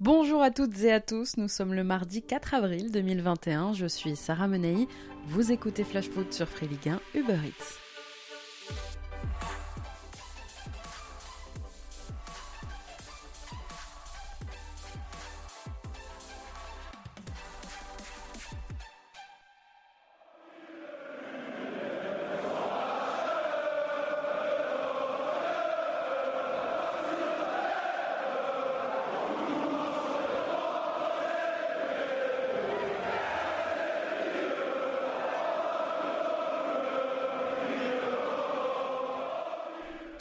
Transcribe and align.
Bonjour 0.00 0.40
à 0.40 0.50
toutes 0.50 0.80
et 0.80 0.92
à 0.92 1.00
tous, 1.00 1.36
nous 1.36 1.48
sommes 1.48 1.74
le 1.74 1.84
mardi 1.84 2.22
4 2.22 2.54
avril 2.54 2.90
2021, 2.90 3.74
je 3.74 3.84
suis 3.84 4.16
Sarah 4.16 4.48
Menei, 4.48 4.88
vous 5.26 5.52
écoutez 5.52 5.84
Flash 5.84 6.08
Foot 6.08 6.32
sur 6.32 6.48
Free 6.48 6.68
Ligue 6.68 6.88
1 6.88 7.00
Uber 7.18 7.34
Eats. 7.34 7.89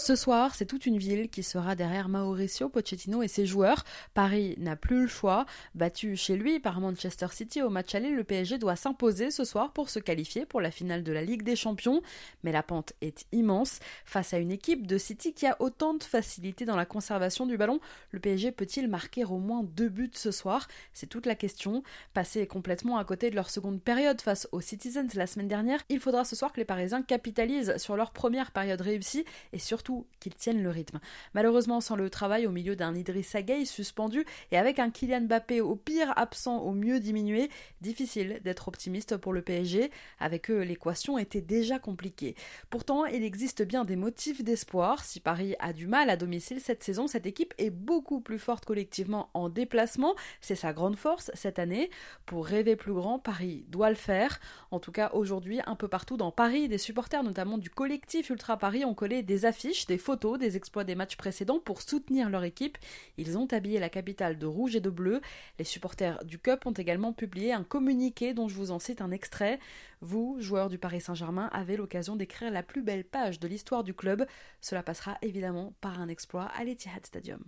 Ce 0.09 0.16
soir, 0.16 0.55
c'est 0.55 0.66
toute 0.66 0.88
une 0.88 0.98
ville 0.98 1.30
qui 1.30 1.44
sera 1.44 1.76
derrière 1.76 2.09
Mauricio 2.09 2.68
Pochettino 2.68 3.22
et 3.22 3.27
ses 3.27 3.45
joueurs. 3.45 3.84
Paris 4.16 4.55
n'a 4.58 4.76
plus 4.76 5.04
le 5.04 5.08
choix. 5.08 5.45
Battu 5.76 6.16
chez 6.16 6.35
lui 6.35 6.59
par 6.59 6.82
Manchester 6.82 7.27
City 7.32 7.62
au 7.62 7.70
match 7.70 7.94
aller, 7.94 8.09
le 8.09 8.23
PSG 8.23 8.58
doit 8.58 8.76
s'imposer 8.76 9.30
ce 9.30 9.44
soir 9.44 9.72
pour 9.72 9.91
se 9.91 9.99
qualifier 9.99 10.48
pour 10.48 10.62
la 10.62 10.72
finale 10.72 11.04
de 11.04 11.12
la 11.12 11.22
Ligue 11.22 11.44
des 11.44 11.55
Champions. 11.55 12.02
Mais 12.44 12.52
la 12.52 12.63
pente 12.63 12.94
est 13.02 13.27
immense. 13.34 13.77
Face 14.04 14.34
à 14.34 14.40
une 14.40 14.49
équipe 14.49 14.88
de 14.88 14.98
City 14.98 15.32
qui 15.32 15.45
a 15.45 15.55
autant 15.59 15.94
de 15.94 16.04
facilité 16.04 16.66
dans 16.66 16.76
la 16.76 16.88
conservation 16.88 17.46
du 17.46 17.55
ballon, 17.55 17.80
le 18.10 18.20
PSG 18.20 18.52
peut-il 18.52 18.88
marquer 18.88 19.26
au 19.26 19.38
moins 19.38 19.62
deux 19.62 19.90
buts 19.90 20.10
ce 20.16 20.32
soir? 20.32 20.68
C'est 20.91 21.05
toute 21.05 21.27
la 21.27 21.35
question. 21.35 21.84
Passer 22.16 22.48
complètement 22.48 22.98
à 22.98 23.05
côté 23.05 23.30
de 23.30 23.35
leur 23.35 23.52
seconde 23.52 23.80
période 23.80 24.21
face 24.21 24.48
aux 24.54 24.62
Citizens 24.62 25.13
la 25.13 25.27
semaine 25.27 25.48
dernière, 25.48 25.84
il 25.87 25.99
faudra 25.99 26.26
ce 26.26 26.35
soir 26.35 26.52
que 26.52 26.60
les 26.60 26.65
Parisiens 26.65 27.04
capitalisent 27.04 27.77
sur 27.77 27.96
leur 27.96 28.10
première 28.10 28.49
période 28.49 28.82
réussie 28.82 29.24
et 29.54 29.60
surtout 29.60 29.99
qu'ils 30.20 30.36
tiennent 30.36 30.64
le 30.64 30.70
rythme. 30.70 31.00
Malheureusement, 31.34 31.82
sans 31.82 31.96
le 31.96 32.10
travail 32.10 32.46
au 32.48 32.52
milieu 32.52 32.76
d'un 32.76 32.96
Idriss 32.96 33.36
Gueye 33.36 33.66
suspendu 33.66 34.26
et 34.52 34.58
avec 34.58 34.80
un 34.80 34.90
Kylian 34.90 35.22
Mbappé 35.22 35.62
au 35.62 35.76
pire 35.76 36.14
absent, 36.18 36.60
au 36.60 36.72
mieux 36.72 37.00
diminué, 37.00 37.50
difficile 37.82 38.40
d'être 38.44 38.68
optimiste 38.68 39.18
pour 39.18 39.34
le 39.34 39.42
PSG. 39.42 39.92
Avec 40.20 40.50
eux, 40.52 40.62
l'équation 40.62 41.18
était 41.18 41.42
déjà 41.42 41.80
compliquée. 41.80 42.36
Pourtant, 42.70 43.05
il 43.05 43.24
existe 43.24 43.64
bien 43.64 43.86
des 43.86 43.96
motifs 43.96 44.44
d'espoir. 44.44 45.04
Si 45.04 45.20
Paris 45.20 45.55
a 45.60 45.74
du 45.74 45.88
mal 45.88 46.10
à 46.10 46.18
domicile 46.18 46.60
cette 46.60 46.84
saison, 46.84 47.08
cette 47.08 47.26
équipe 47.26 47.54
est 47.58 47.70
beaucoup 47.70 48.22
plus 48.22 48.40
forte 48.40 48.66
collectivement 48.66 49.30
en 49.34 49.50
déplacement. 49.50 50.16
C'est 50.42 50.55
sa 50.55 50.74
grande 50.74 50.96
force 50.96 51.32
cette 51.34 51.60
année. 51.60 51.90
Pour 52.26 52.46
rêver 52.46 52.76
plus 52.76 52.94
grand, 52.94 53.20
Paris 53.20 53.66
doit 53.70 53.90
le 53.90 53.96
faire. 53.96 54.40
En 54.72 54.80
tout 54.80 54.92
cas, 54.92 55.12
aujourd'hui, 55.14 55.60
un 55.66 55.76
peu 55.76 55.88
partout 55.88 56.18
dans 56.18 56.32
Paris, 56.32 56.68
des 56.68 56.77
supporters, 56.77 57.24
notamment 57.24 57.58
du 57.58 57.70
collectif 57.70 58.30
Ultra 58.30 58.58
Paris, 58.58 58.86
ont 58.86 58.94
collé 58.94 59.24
des 59.24 59.46
affiches 59.46 59.79
des 59.88 59.98
photos 59.98 60.40
des 60.40 60.58
exploits 60.58 60.84
des 60.84 60.96
matchs 60.96 61.16
précédents 61.16 61.60
pour 61.60 61.82
soutenir 61.82 62.30
leur 62.30 62.44
équipe. 62.44 62.77
Ils 63.18 63.38
ont 63.38 63.48
habillé 63.52 63.80
la 63.80 63.90
capitale 63.90 64.38
de 64.38 64.46
rouge 64.46 64.75
et 64.75 64.80
de 64.80 64.90
bleu. 64.90 65.22
Les 65.58 65.66
supporters 65.66 66.24
du 66.25 66.40
Cup 66.40 66.66
ont 66.66 66.72
également 66.72 67.13
publié 67.13 67.53
un 67.53 67.63
communiqué 67.63 68.34
dont 68.34 68.47
je 68.47 68.56
vous 68.56 68.72
en 68.72 68.80
cite 68.80 69.02
un 69.02 69.12
extrait. 69.12 69.59
Vous, 70.02 70.38
joueurs 70.40 70.69
du 70.69 70.78
Paris 70.78 71.02
Saint-Germain, 71.02 71.50
avez 71.52 71.78
l'occasion 71.78 72.16
d'écrire 72.16 72.52
la 72.52 72.63
plus 72.63 72.81
belle 72.81 73.03
page 73.03 73.40
de 73.40 73.47
l'histoire 73.47 73.84
du 73.84 73.94
club. 73.94 74.25
Cela 74.62 74.84
passera 74.84 75.18
évidemment 75.22 75.74
par 75.81 76.00
un 76.00 76.08
exploit 76.08 76.50
à 76.56 76.64
l'Etihad 76.64 77.06
Stadium. 77.06 77.44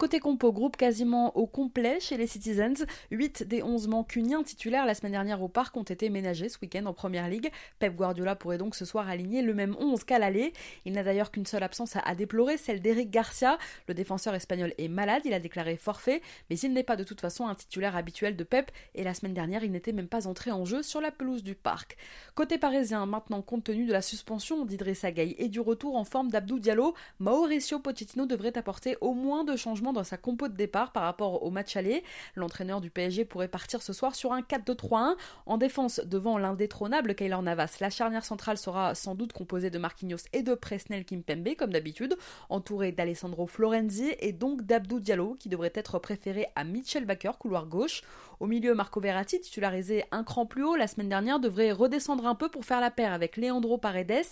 Côté 0.00 0.18
compo, 0.18 0.50
groupe 0.50 0.78
quasiment 0.78 1.36
au 1.36 1.46
complet 1.46 2.00
chez 2.00 2.16
les 2.16 2.26
Citizens. 2.26 2.86
8 3.10 3.42
des 3.42 3.62
11 3.62 3.86
mancuniens 3.88 4.42
titulaires 4.42 4.86
la 4.86 4.94
semaine 4.94 5.12
dernière 5.12 5.42
au 5.42 5.48
parc 5.48 5.76
ont 5.76 5.82
été 5.82 6.08
ménagés 6.08 6.48
ce 6.48 6.56
week-end 6.62 6.86
en 6.86 6.94
première 6.94 7.28
ligue. 7.28 7.50
Pep 7.80 7.94
Guardiola 7.94 8.34
pourrait 8.34 8.56
donc 8.56 8.74
ce 8.76 8.86
soir 8.86 9.10
aligner 9.10 9.42
le 9.42 9.52
même 9.52 9.76
11 9.78 10.04
qu'à 10.04 10.18
l'aller. 10.18 10.54
Il 10.86 10.94
n'a 10.94 11.02
d'ailleurs 11.02 11.30
qu'une 11.30 11.44
seule 11.44 11.62
absence 11.64 11.96
à 12.02 12.14
déplorer, 12.14 12.56
celle 12.56 12.80
d'Eric 12.80 13.10
Garcia. 13.10 13.58
Le 13.88 13.92
défenseur 13.92 14.34
espagnol 14.34 14.72
est 14.78 14.88
malade, 14.88 15.20
il 15.26 15.34
a 15.34 15.38
déclaré 15.38 15.76
forfait, 15.76 16.22
mais 16.48 16.58
il 16.58 16.72
n'est 16.72 16.82
pas 16.82 16.96
de 16.96 17.04
toute 17.04 17.20
façon 17.20 17.46
un 17.46 17.54
titulaire 17.54 17.94
habituel 17.94 18.36
de 18.36 18.44
Pep 18.44 18.70
et 18.94 19.04
la 19.04 19.12
semaine 19.12 19.34
dernière 19.34 19.64
il 19.64 19.70
n'était 19.70 19.92
même 19.92 20.08
pas 20.08 20.26
entré 20.26 20.50
en 20.50 20.64
jeu 20.64 20.82
sur 20.82 21.02
la 21.02 21.10
pelouse 21.10 21.44
du 21.44 21.54
parc. 21.54 21.98
Côté 22.34 22.56
parisien, 22.56 23.04
maintenant 23.04 23.42
compte 23.42 23.64
tenu 23.64 23.84
de 23.84 23.92
la 23.92 24.00
suspension 24.00 24.64
d'Idrissa 24.64 25.12
Gueye 25.12 25.36
et 25.36 25.48
du 25.48 25.60
retour 25.60 25.96
en 25.96 26.04
forme 26.04 26.30
d'Abdou 26.30 26.58
Diallo, 26.58 26.94
Mauricio 27.18 27.80
Pochettino 27.80 28.24
devrait 28.24 28.56
apporter 28.56 28.96
au 29.02 29.12
moins 29.12 29.44
deux 29.44 29.58
changements 29.58 29.89
dans 29.92 30.04
sa 30.04 30.16
compo 30.16 30.48
de 30.48 30.56
départ 30.56 30.92
par 30.92 31.02
rapport 31.02 31.42
au 31.42 31.50
match 31.50 31.76
aller. 31.76 32.02
L'entraîneur 32.34 32.80
du 32.80 32.90
PSG 32.90 33.24
pourrait 33.24 33.48
partir 33.48 33.82
ce 33.82 33.92
soir 33.92 34.14
sur 34.14 34.32
un 34.32 34.40
4-2-3-1 34.40 35.16
en 35.46 35.58
défense 35.58 36.00
devant 36.04 36.38
l'indétrônable 36.38 37.14
Kaylor 37.14 37.42
Navas. 37.42 37.78
La 37.80 37.90
charnière 37.90 38.24
centrale 38.24 38.58
sera 38.58 38.94
sans 38.94 39.14
doute 39.14 39.32
composée 39.32 39.70
de 39.70 39.78
Marquinhos 39.78 40.26
et 40.32 40.42
de 40.42 40.54
Presnel 40.54 41.04
Kimpembe 41.04 41.54
comme 41.56 41.72
d'habitude, 41.72 42.16
entouré 42.48 42.92
d'Alessandro 42.92 43.46
Florenzi 43.46 44.14
et 44.20 44.32
donc 44.32 44.62
d'Abdou 44.62 45.00
Diallo 45.00 45.36
qui 45.38 45.48
devrait 45.48 45.72
être 45.74 45.98
préféré 45.98 46.46
à 46.54 46.64
Mitchell 46.64 47.04
Baker 47.04 47.32
couloir 47.38 47.66
gauche. 47.66 48.02
Au 48.40 48.46
milieu, 48.46 48.74
Marco 48.74 49.00
Verratti, 49.00 49.38
titularisé 49.38 50.04
un 50.12 50.24
cran 50.24 50.46
plus 50.46 50.64
haut 50.64 50.74
la 50.74 50.86
semaine 50.86 51.10
dernière, 51.10 51.40
devrait 51.40 51.72
redescendre 51.72 52.26
un 52.26 52.34
peu 52.34 52.48
pour 52.48 52.64
faire 52.64 52.80
la 52.80 52.90
paire 52.90 53.12
avec 53.12 53.36
Leandro 53.36 53.76
Paredes. 53.76 54.24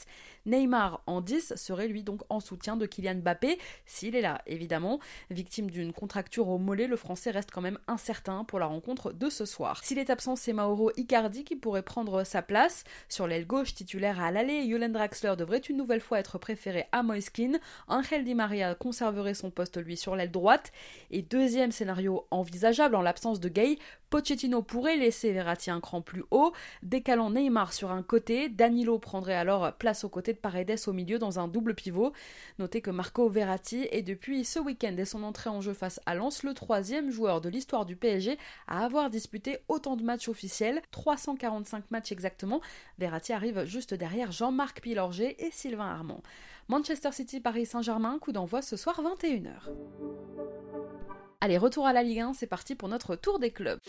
Neymar 0.47 1.03
en 1.07 1.21
10 1.21 1.55
serait 1.57 1.89
lui 1.89 2.03
donc 2.03 2.23
en 2.31 2.41
soutien 2.41 2.79
de 2.79 2.87
Kylian 2.87 3.17
Mbappé, 3.17 3.59
s'il 3.85 4.17
est 4.17 4.23
là 4.23 4.41
évidemment. 4.47 4.99
Victime 5.49 5.71
d'une 5.71 5.95
contracture 5.95 6.47
au 6.51 6.59
mollet, 6.59 6.87
le 6.87 6.97
français 6.97 7.31
reste 7.31 7.51
quand 7.51 7.63
même 7.63 7.79
incertain 7.87 8.45
pour 8.45 8.59
la 8.59 8.67
rencontre 8.67 9.13
de 9.13 9.31
ce 9.31 9.47
soir. 9.47 9.83
S'il 9.83 9.99
est 9.99 10.11
absent, 10.11 10.37
c'est 10.37 10.53
Mauro 10.53 10.93
Icardi 10.99 11.43
qui 11.43 11.57
pourrait 11.57 11.81
prendre 11.81 12.23
sa 12.23 12.43
place. 12.43 12.85
Sur 13.09 13.27
l'aile 13.27 13.47
gauche, 13.47 13.73
titulaire 13.73 14.21
à 14.21 14.31
l'aller, 14.31 14.67
Julen 14.67 14.93
Draxler 14.93 15.37
devrait 15.39 15.57
une 15.57 15.79
nouvelle 15.79 16.03
fois 16.03 16.19
être 16.19 16.37
préféré 16.37 16.85
à 16.93 17.03
Moiskin. 17.03 17.53
Angel 17.87 18.25
Di 18.25 18.35
Maria 18.35 18.75
conserverait 18.75 19.33
son 19.33 19.51
poste 19.51 19.83
lui 19.83 19.97
sur 19.97 20.17
l'aile 20.17 20.31
droite. 20.31 20.71
Et 21.11 21.23
deuxième 21.23 21.73
scénario 21.73 22.27
envisageable 22.31 22.95
en 22.95 23.01
l'absence 23.01 23.41
de 23.41 23.49
Gay, 23.49 23.79
Pochettino 24.11 24.63
pourrait 24.63 24.97
laisser 24.97 25.33
Verratti 25.33 25.71
un 25.71 25.81
cran 25.81 26.01
plus 26.01 26.25
haut, 26.31 26.53
décalant 26.83 27.31
Neymar 27.31 27.73
sur 27.75 27.91
un 27.91 28.03
côté, 28.03 28.49
Danilo 28.49 28.99
prendrait 28.99 29.35
alors 29.35 29.73
place 29.75 30.05
aux 30.05 30.09
côtés 30.09 30.33
de 30.33 30.39
Paredes 30.39 30.79
au 30.87 30.93
milieu 30.93 31.19
dans 31.19 31.39
un 31.39 31.47
double 31.47 31.75
pivot. 31.75 32.13
Notez 32.59 32.81
que 32.81 32.91
Marco 32.91 33.29
Verratti 33.29 33.87
est 33.91 34.03
depuis 34.03 34.45
ce 34.45 34.59
week-end 34.59 34.97
et 34.97 35.05
son 35.05 35.23
entrée 35.23 35.51
en 35.51 35.61
jeu 35.61 35.75
face 35.75 36.01
à 36.07 36.15
Lens 36.15 36.43
le 36.43 36.55
troisième 36.55 37.11
joueur 37.11 37.41
de 37.41 37.51
l'histoire 37.51 37.85
du 37.85 37.97
PSG 37.97 38.39
à 38.67 38.85
avoir 38.85 39.11
disputé 39.11 39.59
autant 39.69 39.97
de 39.97 40.03
matchs 40.03 40.29
officiels, 40.29 40.81
345 40.91 41.91
matchs 41.91 42.13
exactement. 42.13 42.63
Verratti 42.99 43.33
arrive 43.33 43.65
juste 43.65 43.93
derrière 43.93 44.33
Jean-Marc 44.33 44.81
Pilorget 44.81 45.37
et 45.39 45.51
Sylvain 45.51 45.87
Armand. 45.87 46.23
Manchester 46.71 47.13
City 47.13 47.41
Paris 47.41 47.65
Saint-Germain, 47.65 48.19
coup 48.19 48.31
d'envoi 48.31 48.61
ce 48.61 48.77
soir 48.77 49.01
21h. 49.03 49.71
Allez, 51.41 51.57
retour 51.57 51.87
à 51.87 51.95
la 51.95 52.03
Ligue 52.03 52.21
1, 52.21 52.35
c'est 52.35 52.47
parti 52.47 52.75
pour 52.75 52.91
notre 52.91 53.17
tour 53.17 53.39
des 53.39 53.51
clubs. 53.51 53.81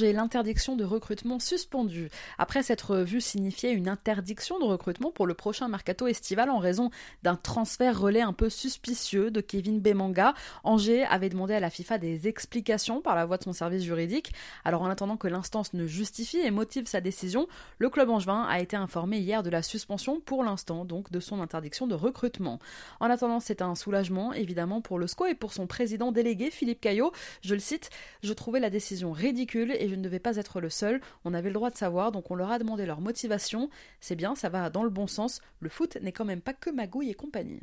L'interdiction 0.00 0.76
de 0.76 0.84
recrutement 0.84 1.38
suspendue. 1.38 2.10
Après 2.38 2.62
s'être 2.62 2.98
vu 2.98 3.20
signifier 3.20 3.70
une 3.70 3.88
interdiction 3.88 4.58
de 4.58 4.64
recrutement 4.64 5.10
pour 5.10 5.26
le 5.26 5.34
prochain 5.34 5.68
mercato 5.68 6.06
estival 6.06 6.50
en 6.50 6.58
raison 6.58 6.90
d'un 7.22 7.36
transfert 7.36 7.98
relais 7.98 8.20
un 8.20 8.32
peu 8.32 8.48
suspicieux 8.48 9.30
de 9.30 9.40
Kevin 9.40 9.80
Bemanga, 9.80 10.34
Angers 10.64 11.04
avait 11.04 11.28
demandé 11.28 11.54
à 11.54 11.60
la 11.60 11.70
FIFA 11.70 11.98
des 11.98 12.28
explications 12.28 13.00
par 13.00 13.16
la 13.16 13.26
voie 13.26 13.38
de 13.38 13.44
son 13.44 13.52
service 13.52 13.82
juridique. 13.82 14.32
Alors 14.64 14.82
en 14.82 14.88
attendant 14.88 15.16
que 15.16 15.28
l'instance 15.28 15.74
ne 15.74 15.86
justifie 15.86 16.38
et 16.38 16.50
motive 16.50 16.86
sa 16.86 17.00
décision, 17.00 17.48
le 17.78 17.90
club 17.90 18.10
angevin 18.10 18.46
a 18.48 18.60
été 18.60 18.76
informé 18.76 19.18
hier 19.18 19.42
de 19.42 19.50
la 19.50 19.62
suspension 19.62 20.20
pour 20.20 20.44
l'instant 20.44 20.84
donc 20.84 21.10
de 21.10 21.20
son 21.20 21.40
interdiction 21.40 21.86
de 21.86 21.94
recrutement. 21.94 22.58
En 23.00 23.10
attendant, 23.10 23.40
c'est 23.40 23.62
un 23.62 23.74
soulagement 23.74 24.32
évidemment 24.32 24.80
pour 24.80 24.98
le 24.98 25.06
SCO 25.06 25.26
et 25.26 25.34
pour 25.34 25.52
son 25.52 25.66
président 25.66 26.12
délégué 26.12 26.50
Philippe 26.50 26.80
Caillot. 26.80 27.12
Je 27.42 27.54
le 27.54 27.60
cite, 27.60 27.90
je 28.22 28.32
trouvais 28.32 28.60
la 28.60 28.70
décision 28.70 29.12
ridicule 29.12 29.72
et 29.72 29.87
je 29.88 29.94
ne 29.94 30.02
devais 30.02 30.18
pas 30.18 30.36
être 30.36 30.60
le 30.60 30.70
seul. 30.70 31.00
On 31.24 31.34
avait 31.34 31.48
le 31.48 31.54
droit 31.54 31.70
de 31.70 31.76
savoir, 31.76 32.12
donc 32.12 32.30
on 32.30 32.34
leur 32.34 32.50
a 32.50 32.58
demandé 32.58 32.86
leur 32.86 33.00
motivation. 33.00 33.70
C'est 34.00 34.16
bien, 34.16 34.34
ça 34.34 34.48
va 34.48 34.70
dans 34.70 34.82
le 34.82 34.90
bon 34.90 35.06
sens. 35.06 35.40
Le 35.60 35.68
foot 35.68 35.96
n'est 36.00 36.12
quand 36.12 36.24
même 36.24 36.40
pas 36.40 36.52
que 36.52 36.70
magouille 36.70 37.10
et 37.10 37.14
compagnie. 37.14 37.60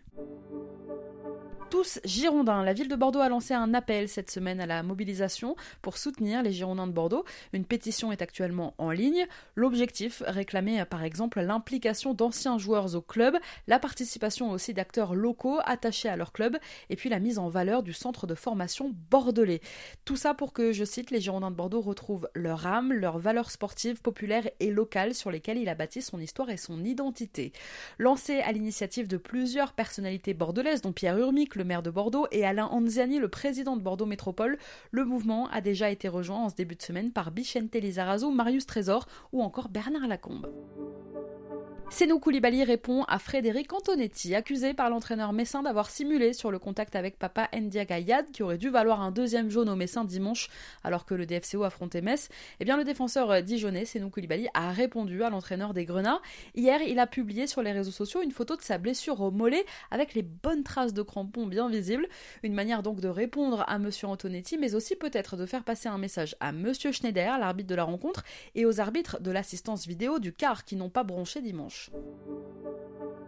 Tous 1.69 1.99
girondins. 2.05 2.63
La 2.63 2.73
ville 2.73 2.87
de 2.87 2.95
Bordeaux 2.95 3.19
a 3.19 3.29
lancé 3.29 3.53
un 3.53 3.73
appel 3.73 4.07
cette 4.07 4.29
semaine 4.29 4.59
à 4.59 4.65
la 4.65 4.83
mobilisation 4.83 5.55
pour 5.81 5.97
soutenir 5.97 6.43
les 6.43 6.51
Girondins 6.51 6.87
de 6.87 6.91
Bordeaux. 6.91 7.25
Une 7.53 7.65
pétition 7.65 8.11
est 8.11 8.21
actuellement 8.21 8.75
en 8.77 8.91
ligne. 8.91 9.25
L'objectif, 9.55 10.21
réclamer 10.25 10.83
par 10.85 11.03
exemple 11.03 11.41
l'implication 11.41 12.13
d'anciens 12.13 12.57
joueurs 12.57 12.95
au 12.95 13.01
club, 13.01 13.37
la 13.67 13.79
participation 13.79 14.51
aussi 14.51 14.73
d'acteurs 14.73 15.15
locaux 15.15 15.59
attachés 15.65 16.09
à 16.09 16.15
leur 16.15 16.33
club, 16.33 16.57
et 16.89 16.95
puis 16.95 17.09
la 17.09 17.19
mise 17.19 17.39
en 17.39 17.49
valeur 17.49 17.83
du 17.83 17.93
centre 17.93 18.27
de 18.27 18.35
formation 18.35 18.93
bordelais. 19.09 19.61
Tout 20.05 20.17
ça 20.17 20.33
pour 20.33 20.53
que, 20.53 20.71
je 20.71 20.85
cite, 20.85 21.09
les 21.09 21.21
Girondins 21.21 21.51
de 21.51 21.55
Bordeaux 21.55 21.81
retrouvent 21.81 22.29
leur 22.35 22.67
âme, 22.67 22.93
leurs 22.93 23.17
valeurs 23.17 23.51
sportives, 23.51 24.01
populaires 24.01 24.49
et 24.59 24.71
locales 24.71 25.15
sur 25.15 25.31
lesquelles 25.31 25.57
il 25.57 25.69
a 25.69 25.75
bâti 25.75 26.01
son 26.01 26.19
histoire 26.19 26.49
et 26.49 26.57
son 26.57 26.83
identité. 26.83 27.53
Lancé 27.97 28.39
à 28.39 28.51
l'initiative 28.51 29.07
de 29.07 29.17
plusieurs 29.17 29.73
personnalités 29.73 30.33
bordelaises, 30.33 30.81
dont 30.81 30.91
Pierre 30.91 31.17
Urmic, 31.17 31.54
le 31.55 31.63
maire 31.63 31.83
de 31.83 31.89
Bordeaux, 31.89 32.27
et 32.31 32.45
Alain 32.45 32.67
Anziani, 32.67 33.19
le 33.19 33.27
président 33.27 33.75
de 33.75 33.81
Bordeaux 33.81 34.05
Métropole, 34.05 34.57
le 34.91 35.05
mouvement 35.05 35.47
a 35.49 35.61
déjà 35.61 35.89
été 35.89 36.07
rejoint 36.07 36.37
en 36.37 36.49
ce 36.49 36.55
début 36.55 36.75
de 36.75 36.81
semaine 36.81 37.11
par 37.11 37.31
Bichente 37.31 37.75
Lizarazo, 37.75 38.31
Marius 38.31 38.65
Trésor 38.65 39.07
ou 39.31 39.41
encore 39.41 39.69
Bernard 39.69 40.07
Lacombe. 40.07 40.47
Senou 41.91 42.19
Koulibaly 42.19 42.63
répond 42.63 43.03
à 43.03 43.19
Frédéric 43.19 43.71
Antonetti, 43.71 44.35
accusé 44.35 44.73
par 44.73 44.89
l'entraîneur 44.89 45.31
messin 45.31 45.63
d'avoir 45.63 45.89
simulé 45.89 46.33
sur 46.33 46.51
le 46.51 46.59
contact 46.59 46.95
avec 46.95 47.17
papa 47.17 47.47
Ndiaga 47.53 47.99
Yad, 47.99 48.31
qui 48.31 48.43
aurait 48.43 48.57
dû 48.57 48.69
valoir 48.69 49.01
un 49.01 49.11
deuxième 49.11 49.49
jaune 49.49 49.69
au 49.69 49.75
Messin 49.75 50.03
dimanche 50.03 50.49
alors 50.83 51.05
que 51.05 51.13
le 51.13 51.25
DFCO 51.25 51.63
affrontait 51.63 52.01
Metz. 52.01 52.27
Eh 52.59 52.65
bien, 52.65 52.75
le 52.75 52.83
défenseur 52.83 53.41
dijonnais, 53.43 53.85
Senou 53.85 54.09
Koulibaly, 54.09 54.49
a 54.53 54.71
répondu 54.71 55.23
à 55.23 55.29
l'entraîneur 55.29 55.73
des 55.73 55.85
Grenats. 55.85 56.21
Hier, 56.55 56.81
il 56.81 56.99
a 56.99 57.07
publié 57.07 57.47
sur 57.47 57.61
les 57.61 57.71
réseaux 57.71 57.91
sociaux 57.91 58.21
une 58.21 58.31
photo 58.31 58.57
de 58.57 58.61
sa 58.61 58.77
blessure 58.77 59.21
au 59.21 59.31
mollet 59.31 59.63
avec 59.89 60.15
les 60.15 60.23
bonnes 60.23 60.63
traces 60.63 60.93
de 60.93 61.01
crampons 61.03 61.45
bien 61.45 61.69
visibles. 61.69 62.07
Une 62.43 62.55
manière 62.55 62.83
donc 62.83 62.99
de 62.99 63.07
répondre 63.07 63.63
à 63.67 63.77
monsieur 63.79 64.07
Antonetti, 64.07 64.57
mais 64.57 64.75
aussi 64.75 64.95
peut-être 64.95 65.37
de 65.37 65.45
faire 65.45 65.63
passer 65.63 65.87
un 65.87 65.99
message 65.99 66.35
à 66.41 66.51
monsieur 66.51 66.91
Schneider, 66.91 67.37
l'arbitre 67.37 67.69
de 67.69 67.75
la 67.75 67.83
rencontre, 67.83 68.23
et 68.55 68.65
aux 68.65 68.81
arbitres 68.81 69.21
de 69.21 69.31
l'assistance 69.31 69.87
vidéo 69.87 70.19
du 70.19 70.33
quart 70.33 70.65
qui 70.65 70.75
n'ont 70.75 70.89
pas 70.89 71.03
bronché 71.03 71.41
dimanche. 71.41 71.74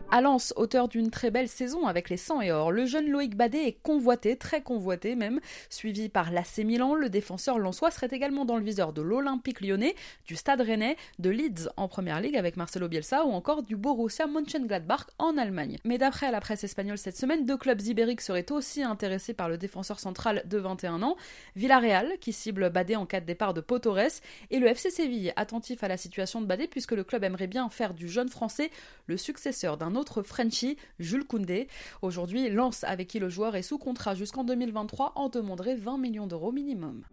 À 0.09 0.21
Lens, 0.21 0.53
auteur 0.55 0.88
d'une 0.88 1.11
très 1.11 1.31
belle 1.31 1.49
saison 1.49 1.85
avec 1.85 2.09
les 2.09 2.15
100 2.15 2.39
et 2.39 2.51
or, 2.53 2.71
le 2.71 2.85
jeune 2.85 3.09
Loïc 3.09 3.35
Badet 3.35 3.67
est 3.67 3.77
convoité, 3.83 4.38
très 4.38 4.61
convoité 4.61 5.15
même, 5.15 5.41
suivi 5.69 6.07
par 6.07 6.31
l'AC 6.31 6.59
Milan. 6.59 6.95
Le 6.95 7.09
défenseur 7.09 7.59
lensois 7.59 7.91
serait 7.91 8.07
également 8.11 8.45
dans 8.45 8.55
le 8.55 8.63
viseur 8.63 8.94
de 8.94 9.01
l'Olympique 9.01 9.59
lyonnais, 9.59 9.95
du 10.25 10.38
Stade 10.38 10.61
rennais, 10.61 10.95
de 11.19 11.29
Leeds 11.29 11.67
en 11.75 11.89
première 11.89 12.21
ligue 12.21 12.38
avec 12.38 12.55
Marcelo 12.55 12.88
Bielsa 12.88 13.25
ou 13.25 13.31
encore 13.31 13.63
du 13.63 13.75
Borussia 13.75 14.27
Mönchengladbach 14.27 15.07
en 15.19 15.38
Allemagne. 15.38 15.75
Mais 15.83 15.97
d'après 15.97 16.31
la 16.31 16.39
presse 16.39 16.63
espagnole 16.63 16.97
cette 16.97 17.17
semaine, 17.17 17.45
deux 17.45 17.57
clubs 17.57 17.81
ibériques 17.81 18.21
seraient 18.21 18.49
aussi 18.53 18.83
intéressés 18.83 19.33
par 19.33 19.49
le 19.49 19.57
défenseur 19.57 19.99
central 19.99 20.44
de 20.45 20.57
21 20.57 21.03
ans, 21.03 21.17
Villarreal 21.57 22.13
qui 22.21 22.31
cible 22.31 22.69
Badet 22.69 22.95
en 22.95 23.05
cas 23.05 23.19
de 23.19 23.25
départ 23.25 23.53
de 23.53 23.59
Potores 23.59 24.21
et 24.51 24.59
le 24.59 24.67
FC 24.67 24.89
Séville 24.89 25.33
attentif 25.35 25.83
à 25.83 25.89
la 25.89 25.97
situation 25.97 26.39
de 26.39 26.45
Badet 26.45 26.67
puisque 26.67 26.94
le 26.94 27.03
club 27.03 27.25
aimerait 27.25 27.47
bien 27.47 27.69
faire 27.69 27.94
du 27.94 28.07
jeune 28.07 28.29
le 29.07 29.18
successeur 29.18 29.78
d'un 29.78 29.95
autre 29.95 30.22
Frenchie, 30.22 30.78
Jules 31.00 31.25
Koundé. 31.25 31.68
Aujourd'hui, 32.01 32.50
Lance 32.50 32.84
avec 32.84 33.07
qui 33.07 33.19
le 33.19 33.30
joueur 33.30 33.56
est 33.56 33.62
sous 33.62 33.78
contrat 33.78 34.16
jusqu'en 34.16 34.44
2023, 34.44 35.13
en 35.16 35.30
demanderait 35.30 35.75
20 35.75 35.98
millions 35.98 36.28
d'euros 36.28 36.51
minimum. 36.51 37.04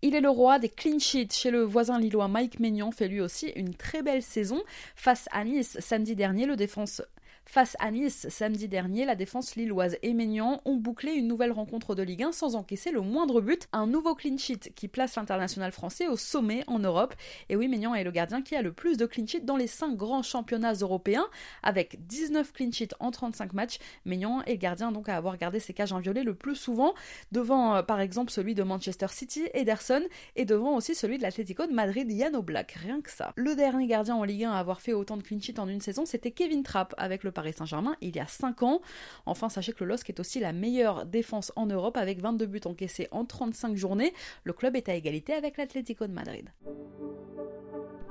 Il 0.00 0.14
est 0.14 0.20
le 0.20 0.30
roi 0.30 0.58
des 0.58 0.68
clean 0.68 0.98
sheets 0.98 1.32
chez 1.32 1.50
le 1.50 1.62
voisin 1.62 1.98
lillois 1.98 2.28
Mike 2.28 2.60
Maignan 2.60 2.92
fait 2.92 3.08
lui 3.08 3.20
aussi 3.20 3.48
une 3.56 3.74
très 3.74 4.02
belle 4.02 4.22
saison. 4.22 4.62
Face 4.94 5.28
à 5.32 5.44
Nice 5.44 5.76
samedi 5.80 6.14
dernier, 6.14 6.46
le 6.46 6.54
défense 6.54 7.02
Face 7.50 7.78
à 7.78 7.90
Nice 7.90 8.26
samedi 8.28 8.68
dernier, 8.68 9.06
la 9.06 9.14
défense 9.14 9.56
lilloise 9.56 9.96
et 10.02 10.12
Maignan 10.12 10.60
ont 10.66 10.76
bouclé 10.76 11.12
une 11.12 11.26
nouvelle 11.26 11.50
rencontre 11.50 11.94
de 11.94 12.02
Ligue 12.02 12.24
1 12.24 12.32
sans 12.32 12.56
encaisser 12.56 12.90
le 12.90 13.00
moindre 13.00 13.40
but. 13.40 13.68
Un 13.72 13.86
nouveau 13.86 14.14
clean 14.14 14.36
sheet 14.36 14.74
qui 14.76 14.86
place 14.86 15.16
l'international 15.16 15.72
français 15.72 16.08
au 16.08 16.18
sommet 16.18 16.62
en 16.66 16.78
Europe. 16.78 17.14
Et 17.48 17.56
oui, 17.56 17.66
Maignan 17.66 17.94
est 17.94 18.04
le 18.04 18.10
gardien 18.10 18.42
qui 18.42 18.54
a 18.54 18.60
le 18.60 18.70
plus 18.70 18.98
de 18.98 19.06
clean 19.06 19.26
sheets 19.26 19.46
dans 19.46 19.56
les 19.56 19.66
5 19.66 19.96
grands 19.96 20.22
championnats 20.22 20.74
européens, 20.74 21.24
avec 21.62 22.06
19 22.06 22.52
clean 22.52 22.70
sheets 22.70 22.94
en 23.00 23.10
35 23.10 23.54
matchs. 23.54 23.78
Maignan 24.04 24.42
est 24.42 24.52
le 24.52 24.58
gardien 24.58 24.92
donc 24.92 25.08
à 25.08 25.16
avoir 25.16 25.38
gardé 25.38 25.58
ses 25.58 25.72
cages 25.72 25.94
inviolées 25.94 26.24
le 26.24 26.34
plus 26.34 26.54
souvent, 26.54 26.92
devant 27.32 27.76
euh, 27.76 27.82
par 27.82 28.00
exemple 28.00 28.30
celui 28.30 28.54
de 28.54 28.62
Manchester 28.62 29.08
City, 29.08 29.48
Ederson, 29.54 30.02
et 30.36 30.44
devant 30.44 30.76
aussi 30.76 30.94
celui 30.94 31.16
de 31.16 31.22
l'Atlético 31.22 31.66
de 31.66 31.72
Madrid, 31.72 32.12
Yann 32.12 32.38
Black. 32.40 32.72
Rien 32.72 33.00
que 33.00 33.10
ça. 33.10 33.32
Le 33.36 33.56
dernier 33.56 33.86
gardien 33.86 34.16
en 34.16 34.24
Ligue 34.24 34.44
1 34.44 34.52
à 34.52 34.58
avoir 34.58 34.82
fait 34.82 34.92
autant 34.92 35.16
de 35.16 35.22
clean 35.22 35.40
sheets 35.40 35.58
en 35.58 35.66
une 35.66 35.80
saison, 35.80 36.04
c'était 36.04 36.30
Kevin 36.30 36.62
Trapp 36.62 36.94
avec 36.98 37.24
le 37.24 37.32
Paris 37.38 37.52
Saint-Germain 37.52 37.94
il 38.00 38.16
y 38.16 38.18
a 38.18 38.26
5 38.26 38.64
ans. 38.64 38.80
Enfin, 39.24 39.48
sachez 39.48 39.72
que 39.72 39.84
le 39.84 39.90
LOSC 39.90 40.10
est 40.10 40.18
aussi 40.18 40.40
la 40.40 40.52
meilleure 40.52 41.06
défense 41.06 41.52
en 41.54 41.66
Europe 41.66 41.96
avec 41.96 42.20
22 42.20 42.46
buts 42.46 42.60
encaissés 42.64 43.06
en 43.12 43.24
35 43.24 43.76
journées. 43.76 44.12
Le 44.42 44.52
club 44.52 44.74
est 44.74 44.88
à 44.88 44.94
égalité 44.96 45.34
avec 45.34 45.56
l'Atlético 45.56 46.08
de 46.08 46.12
Madrid. 46.12 46.50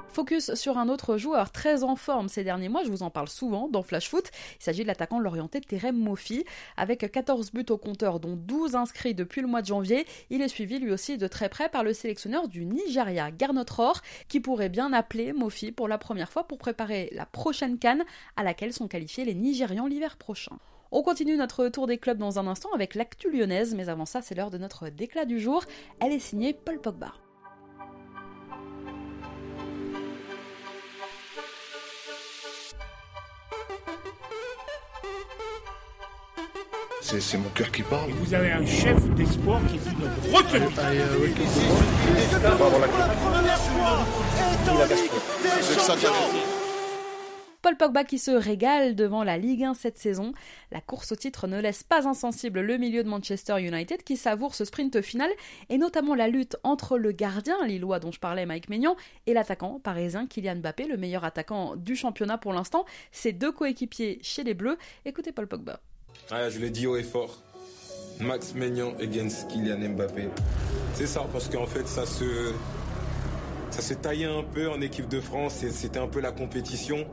Focus 0.10 0.56
sur 0.56 0.78
un 0.78 0.90
autre 0.90 1.18
joueur 1.18 1.52
très 1.52 1.84
en 1.84 1.96
forme 1.96 2.30
ces 2.30 2.44
derniers 2.44 2.70
mois, 2.70 2.84
je 2.84 2.90
vous 2.90 3.04
en 3.04 3.10
parle 3.10 3.28
souvent 3.28 3.68
dans 3.68 3.84
Flash 3.84 4.10
Foot. 4.10 4.32
Il 4.60 4.64
s'agit 4.64 4.82
de 4.82 4.88
l'attaquant 4.88 5.20
l'orienté 5.20 5.62
Terem 5.62 5.96
Mofi. 5.96 6.44
Avec 6.76 7.12
14 7.12 7.52
buts 7.52 7.66
au 7.70 7.78
compteur, 7.78 8.20
dont 8.20 8.36
12 8.36 8.76
inscrits 8.76 9.14
depuis 9.14 9.42
le 9.42 9.48
mois 9.48 9.62
de 9.62 9.68
janvier, 9.68 10.06
il 10.30 10.42
est 10.42 10.48
suivi 10.48 10.80
lui 10.80 10.92
aussi 10.92 11.18
de 11.18 11.28
très 11.28 11.50
près 11.50 11.70
par 11.70 11.84
le 11.84 11.94
sélectionneur 11.94 12.48
du 12.48 12.66
Nigeria, 12.66 13.32
Garnot 13.32 13.66
Rohr, 13.70 14.02
qui 14.28 14.40
pourrait 14.40 14.70
bien 14.70 14.92
appeler 14.94 15.34
Mofi 15.34 15.72
pour 15.72 15.88
la 15.88 15.98
première 15.98 16.32
fois 16.32 16.48
pour 16.48 16.58
préparer 16.58 17.10
la 17.12 17.26
prochaine 17.26 17.78
canne 17.78 18.04
à 18.36 18.44
laquelle 18.44 18.74
sont 18.74 18.88
qualifiés 18.88 19.26
les 19.26 19.36
Nigérians 19.36 19.88
l'hiver 19.88 20.18
prochain. 20.18 20.58
On 20.92 21.04
continue 21.04 21.36
notre 21.36 21.68
tour 21.68 21.86
des 21.86 21.98
clubs 21.98 22.18
dans 22.18 22.40
un 22.40 22.48
instant 22.48 22.70
avec 22.74 22.96
l'actu 22.96 23.30
lyonnaise, 23.30 23.76
mais 23.76 23.90
avant 23.90 24.06
ça, 24.06 24.22
c'est 24.22 24.36
l'heure 24.36 24.52
de 24.52 24.58
notre 24.58 24.90
déclat 24.90 25.26
du 25.26 25.40
jour. 25.40 25.64
Elle 26.00 26.14
est 26.14 26.20
signée 26.20 26.54
Paul 26.54 26.80
Pogba. 26.80 27.14
C'est 37.10 37.38
mon 37.38 37.48
cœur 37.52 37.72
qui 37.72 37.84
parle. 37.84 38.12
vous 38.12 38.34
avez 38.34 38.52
un 38.52 38.66
chef 38.66 39.02
d'espoir 39.16 39.62
qui 39.68 39.78
retenue. 40.30 40.68
Paul 47.62 47.78
Pogba 47.78 48.04
qui 48.04 48.20
se 48.20 48.32
régale 48.32 48.94
devant 48.94 49.24
la 49.24 49.38
Ligue 49.38 49.64
1 49.64 49.74
cette 49.74 49.98
saison. 49.98 50.34
La 50.70 50.82
course 50.82 51.14
au 51.14 51.16
titre 51.16 51.48
ne 51.48 51.62
laisse 51.62 51.82
pas 51.82 52.10
insensible 52.10 52.60
le 52.60 52.78
milieu 52.78 53.06
de 53.06 53.10
Manchester 53.10 53.62
United 53.62 54.04
qui 54.04 54.18
savoure 54.18 54.54
ce 54.54 54.66
sprint 54.66 55.02
final 55.02 55.30
et 55.70 55.78
notamment 55.78 56.14
la 56.14 56.28
lutte 56.28 56.58
entre 56.64 56.98
le 56.98 57.14
gardien 57.14 57.66
lillois 57.66 58.00
dont 58.00 58.12
je 58.12 58.20
parlais 58.20 58.46
Mike 58.46 58.68
Maignan 58.68 58.98
et 59.28 59.34
l'attaquant 59.34 59.80
parisien 59.80 60.28
Kylian 60.28 60.58
Mbappé, 60.58 60.88
le 60.88 60.98
meilleur 60.98 61.24
attaquant 61.24 61.78
du 61.78 61.96
championnat 61.96 62.38
pour 62.38 62.52
l'instant. 62.52 62.84
Ses 63.14 63.32
deux 63.32 63.54
coéquipiers 63.54 64.20
chez 64.22 64.44
les 64.44 64.54
Bleus. 64.54 64.78
Écoutez 65.06 65.32
Paul 65.32 65.48
Pogba. 65.48 65.80
Ah, 66.32 66.50
je 66.50 66.60
le 66.60 66.70
dis 66.70 66.88
haut 66.88 66.98
et 66.98 67.04
fort. 67.04 67.40
Max 68.20 68.54
Maignan 68.56 68.94
against 69.00 69.48
Kylian 69.50 69.90
Mbappé. 69.90 70.30
C'est 70.94 71.08
ça, 71.08 71.26
parce 71.32 71.50
qu'en 71.50 71.68
fait, 71.68 71.88
ça 71.88 72.06
se, 72.06 72.52
ça 73.70 73.82
s'est 73.82 73.98
taillé 73.98 74.26
un 74.26 74.44
peu 74.44 74.70
en 74.70 74.82
équipe 74.82 75.08
de 75.08 75.22
France. 75.22 75.64
C'était 75.72 76.00
un 76.00 76.08
peu 76.08 76.20
la 76.20 76.32
compétition. 76.32 77.06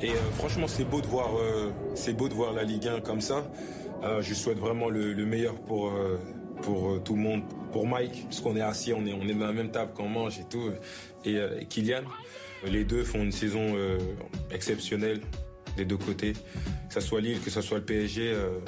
Et 0.00 0.10
euh, 0.10 0.14
franchement, 0.36 0.66
c'est 0.68 0.84
beau 0.84 1.00
de 1.00 1.06
voir, 1.06 1.30
euh, 1.38 1.70
beau 2.12 2.28
de 2.28 2.34
voir 2.34 2.52
la 2.52 2.64
Ligue 2.64 2.88
1 2.88 3.00
comme 3.00 3.20
ça. 3.20 3.46
Euh, 4.04 4.20
je 4.20 4.34
souhaite 4.34 4.58
vraiment 4.58 4.88
le, 4.88 5.14
meilleur 5.24 5.54
pour 5.54 5.92
pour 6.62 7.02
tout 7.02 7.16
le 7.16 7.20
monde, 7.20 7.42
pour 7.72 7.88
Mike, 7.88 8.24
parce 8.24 8.40
qu'on 8.40 8.54
est 8.56 8.60
assis, 8.60 8.92
on 8.92 9.04
est 9.04 9.12
on 9.12 9.22
est 9.22 9.34
dans 9.34 9.46
la 9.46 9.52
même 9.52 9.72
table 9.72 9.90
quand 9.96 10.04
on 10.04 10.08
mange 10.08 10.38
et 10.38 10.44
tout. 10.44 10.70
Et 11.24 11.40
Kylian, 11.68 12.02
les 12.64 12.84
deux 12.84 13.02
font 13.02 13.22
une 13.22 13.32
saison 13.32 13.74
exceptionnelle 14.50 15.20
des 15.76 15.84
deux 15.84 15.96
côtés, 15.96 16.32
que 16.32 16.94
ce 16.94 17.00
soit 17.00 17.20
Lille, 17.20 17.40
que 17.40 17.50
ce 17.50 17.60
soit 17.60 17.78
le 17.78 17.84
PSG. 17.84 18.32
Euh, 18.32 18.58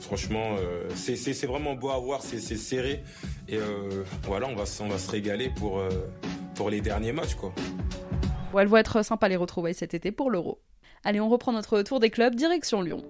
franchement, 0.00 0.56
euh, 0.58 0.88
c'est 0.94 1.46
vraiment 1.46 1.74
beau 1.74 1.90
à 1.90 1.98
voir, 1.98 2.22
c'est 2.22 2.40
serré. 2.40 3.02
Et 3.48 3.56
euh, 3.56 4.04
voilà, 4.24 4.48
on 4.48 4.54
va, 4.54 4.66
se 4.66 5.10
régaler 5.10 5.50
pour, 5.50 5.82
pour 6.54 6.70
les 6.70 6.80
derniers 6.80 7.12
matchs. 7.12 7.34
Quoi. 7.34 7.52
Bon, 8.52 8.58
elles 8.58 8.68
vont 8.68 8.76
être 8.76 9.04
sympas 9.04 9.28
les 9.28 9.36
retrouvailles 9.36 9.74
cet 9.74 9.94
été 9.94 10.12
pour 10.12 10.30
l'Euro. 10.30 10.60
Allez, 11.04 11.20
on 11.20 11.28
reprend 11.28 11.52
notre 11.52 11.82
tour 11.82 11.98
des 11.98 12.10
clubs, 12.10 12.34
direction 12.34 12.82
Lyon. 12.82 13.02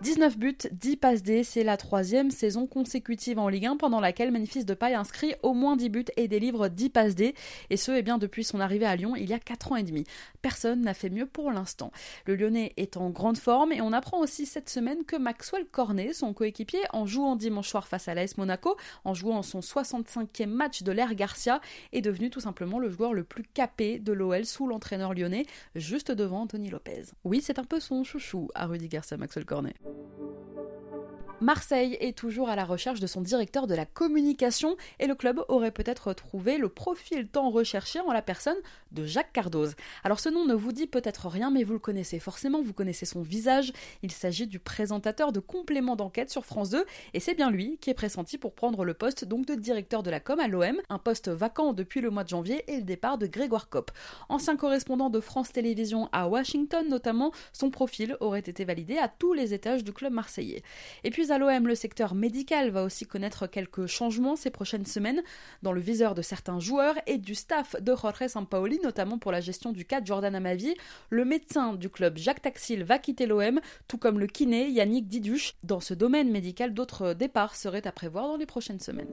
19 0.00 0.38
buts, 0.38 0.58
10 0.70 0.96
passes 0.96 1.24
D, 1.24 1.42
c'est 1.42 1.64
la 1.64 1.76
troisième 1.76 2.30
saison 2.30 2.68
consécutive 2.68 3.40
en 3.40 3.48
Ligue 3.48 3.66
1 3.66 3.76
pendant 3.78 3.98
laquelle 3.98 4.30
Memphis 4.30 4.64
Depay 4.64 4.94
inscrit 4.94 5.34
au 5.42 5.54
moins 5.54 5.74
10 5.74 5.88
buts 5.88 6.04
et 6.16 6.28
délivre 6.28 6.68
10 6.68 6.90
passes 6.90 7.14
D, 7.16 7.34
et 7.68 7.76
ce, 7.76 7.90
eh 7.90 8.02
bien, 8.02 8.16
depuis 8.16 8.44
son 8.44 8.60
arrivée 8.60 8.86
à 8.86 8.94
Lyon 8.94 9.16
il 9.16 9.28
y 9.28 9.32
a 9.32 9.40
4 9.40 9.72
ans 9.72 9.76
et 9.76 9.82
demi. 9.82 10.04
Personne 10.40 10.82
n'a 10.82 10.94
fait 10.94 11.10
mieux 11.10 11.26
pour 11.26 11.50
l'instant. 11.50 11.90
Le 12.26 12.36
Lyonnais 12.36 12.74
est 12.76 12.96
en 12.96 13.10
grande 13.10 13.38
forme 13.38 13.72
et 13.72 13.80
on 13.80 13.92
apprend 13.92 14.20
aussi 14.20 14.46
cette 14.46 14.70
semaine 14.70 15.04
que 15.04 15.16
Maxwell 15.16 15.66
Cornet, 15.66 16.12
son 16.12 16.32
coéquipier, 16.32 16.80
en 16.92 17.04
jouant 17.04 17.34
dimanche 17.34 17.68
soir 17.68 17.88
face 17.88 18.06
à 18.06 18.14
l'AS 18.14 18.36
Monaco, 18.38 18.76
en 19.04 19.14
jouant 19.14 19.42
son 19.42 19.58
65e 19.58 20.46
match 20.46 20.84
de 20.84 20.92
l'ère 20.92 21.16
Garcia, 21.16 21.60
est 21.92 22.02
devenu 22.02 22.30
tout 22.30 22.40
simplement 22.40 22.78
le 22.78 22.88
joueur 22.88 23.14
le 23.14 23.24
plus 23.24 23.42
capé 23.42 23.98
de 23.98 24.12
l'OL 24.12 24.46
sous 24.46 24.68
l'entraîneur 24.68 25.12
lyonnais, 25.12 25.46
juste 25.74 26.12
devant 26.12 26.42
Anthony 26.42 26.70
Lopez. 26.70 27.06
Oui, 27.24 27.40
c'est 27.42 27.58
un 27.58 27.64
peu 27.64 27.80
son 27.80 28.04
chouchou 28.04 28.48
à 28.54 28.66
Rudy 28.66 28.86
Garcia 28.86 29.16
Maxwell 29.16 29.44
Cornet. 29.44 29.74
Thank 29.88 30.08
you. 30.18 30.87
Marseille 31.40 31.96
est 32.00 32.18
toujours 32.18 32.48
à 32.48 32.56
la 32.56 32.64
recherche 32.64 32.98
de 32.98 33.06
son 33.06 33.20
directeur 33.20 33.68
de 33.68 33.74
la 33.76 33.86
communication 33.86 34.76
et 34.98 35.06
le 35.06 35.14
club 35.14 35.40
aurait 35.46 35.70
peut-être 35.70 36.12
trouvé 36.12 36.58
le 36.58 36.68
profil 36.68 37.28
tant 37.28 37.50
recherché 37.50 38.00
en 38.00 38.12
la 38.12 38.22
personne 38.22 38.56
de 38.90 39.04
Jacques 39.04 39.32
Cardoz. 39.32 39.76
Alors 40.02 40.18
ce 40.18 40.30
nom 40.30 40.44
ne 40.46 40.54
vous 40.54 40.72
dit 40.72 40.88
peut-être 40.88 41.28
rien 41.28 41.52
mais 41.52 41.62
vous 41.62 41.74
le 41.74 41.78
connaissez 41.78 42.18
forcément, 42.18 42.60
vous 42.60 42.72
connaissez 42.72 43.06
son 43.06 43.22
visage. 43.22 43.72
Il 44.02 44.10
s'agit 44.10 44.48
du 44.48 44.58
présentateur 44.58 45.30
de 45.30 45.38
complément 45.38 45.94
d'enquête 45.94 46.30
sur 46.30 46.44
France 46.44 46.70
2 46.70 46.84
et 47.14 47.20
c'est 47.20 47.34
bien 47.34 47.52
lui 47.52 47.78
qui 47.78 47.90
est 47.90 47.94
pressenti 47.94 48.36
pour 48.36 48.52
prendre 48.52 48.84
le 48.84 48.94
poste 48.94 49.24
donc 49.24 49.46
de 49.46 49.54
directeur 49.54 50.02
de 50.02 50.10
la 50.10 50.18
com 50.18 50.40
à 50.40 50.48
l'OM, 50.48 50.80
un 50.88 50.98
poste 50.98 51.28
vacant 51.28 51.72
depuis 51.72 52.00
le 52.00 52.10
mois 52.10 52.24
de 52.24 52.30
janvier 52.30 52.64
et 52.66 52.78
le 52.78 52.82
départ 52.82 53.16
de 53.16 53.28
Grégoire 53.28 53.68
Kopp. 53.68 53.92
Ancien 54.28 54.56
correspondant 54.56 55.08
de 55.08 55.20
France 55.20 55.52
Télévisions 55.52 56.08
à 56.10 56.26
Washington 56.26 56.88
notamment, 56.88 57.30
son 57.52 57.70
profil 57.70 58.16
aurait 58.18 58.40
été 58.40 58.64
validé 58.64 58.98
à 58.98 59.06
tous 59.06 59.34
les 59.34 59.54
étages 59.54 59.84
du 59.84 59.92
club 59.92 60.12
marseillais. 60.12 60.64
À 61.30 61.38
l'OM, 61.38 61.66
le 61.66 61.74
secteur 61.74 62.14
médical 62.14 62.70
va 62.70 62.82
aussi 62.82 63.06
connaître 63.06 63.46
quelques 63.46 63.86
changements 63.86 64.36
ces 64.36 64.50
prochaines 64.50 64.86
semaines 64.86 65.22
dans 65.62 65.72
le 65.72 65.80
viseur 65.80 66.14
de 66.14 66.22
certains 66.22 66.60
joueurs 66.60 66.96
et 67.06 67.18
du 67.18 67.34
staff 67.34 67.76
de 67.80 67.94
Jorge 67.94 68.28
Sampaoli, 68.28 68.80
notamment 68.82 69.18
pour 69.18 69.32
la 69.32 69.40
gestion 69.40 69.72
du 69.72 69.84
cas 69.84 70.00
de 70.00 70.06
Jordan 70.06 70.34
Amavi. 70.34 70.74
Le 71.10 71.24
médecin 71.24 71.74
du 71.74 71.90
club 71.90 72.18
Jacques 72.18 72.42
Taxil 72.42 72.84
va 72.84 72.98
quitter 72.98 73.26
l'OM, 73.26 73.60
tout 73.86 73.98
comme 73.98 74.18
le 74.18 74.26
kiné 74.26 74.68
Yannick 74.70 75.08
Diduche. 75.08 75.54
Dans 75.62 75.80
ce 75.80 75.94
domaine 75.94 76.30
médical, 76.30 76.74
d'autres 76.74 77.14
départs 77.14 77.56
seraient 77.56 77.86
à 77.86 77.92
prévoir 77.92 78.28
dans 78.28 78.36
les 78.36 78.46
prochaines 78.46 78.80
semaines. 78.80 79.08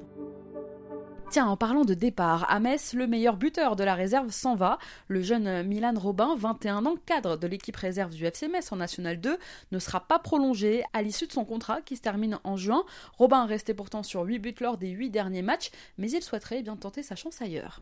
Tiens, 1.32 1.48
en 1.48 1.58
parlant 1.58 1.84
de 1.84 1.94
départ, 1.94 2.46
à 2.50 2.60
Metz, 2.60 2.94
le 2.94 3.08
meilleur 3.08 3.36
buteur 3.36 3.76
de 3.76 3.84
la 3.84 3.96
réserve 3.96 4.30
s'en 4.30 4.56
va. 4.56 4.78
Le 5.08 5.22
jeune 5.22 5.64
Milan 5.64 5.94
Robin, 5.98 6.36
21 6.38 6.86
ans, 6.86 6.96
cadre 7.06 7.36
de 7.36 7.48
l'équipe 7.48 7.76
réserve 7.76 8.12
du 8.12 8.26
FC 8.26 8.48
Metz 8.48 8.72
en 8.72 8.78
National 8.78 9.20
2, 9.20 9.38
ne 9.72 9.80
sera 9.80 10.02
pas 10.02 10.20
prolongé 10.20 10.84
à 10.94 11.02
l'issue 11.02 11.28
de 11.28 11.32
son 11.32 11.44
contrat 11.44 11.82
qui 11.82 11.98
se 11.98 12.02
termine 12.02 12.40
en 12.44 12.58
juin. 12.58 12.86
Robin 13.18 13.46
restait 13.46 13.74
pourtant 13.74 14.04
sur 14.04 14.22
8 14.22 14.40
buts 14.40 14.56
lors 14.62 14.78
des 14.78 14.90
8 14.90 15.10
derniers 15.10 15.42
matchs, 15.42 15.72
mais 15.98 16.10
il 16.10 16.22
souhaiterait 16.22 16.62
bien 16.62 16.76
tenter 16.76 17.04
sa 17.04 17.16
chance 17.16 17.42
ailleurs. 17.42 17.82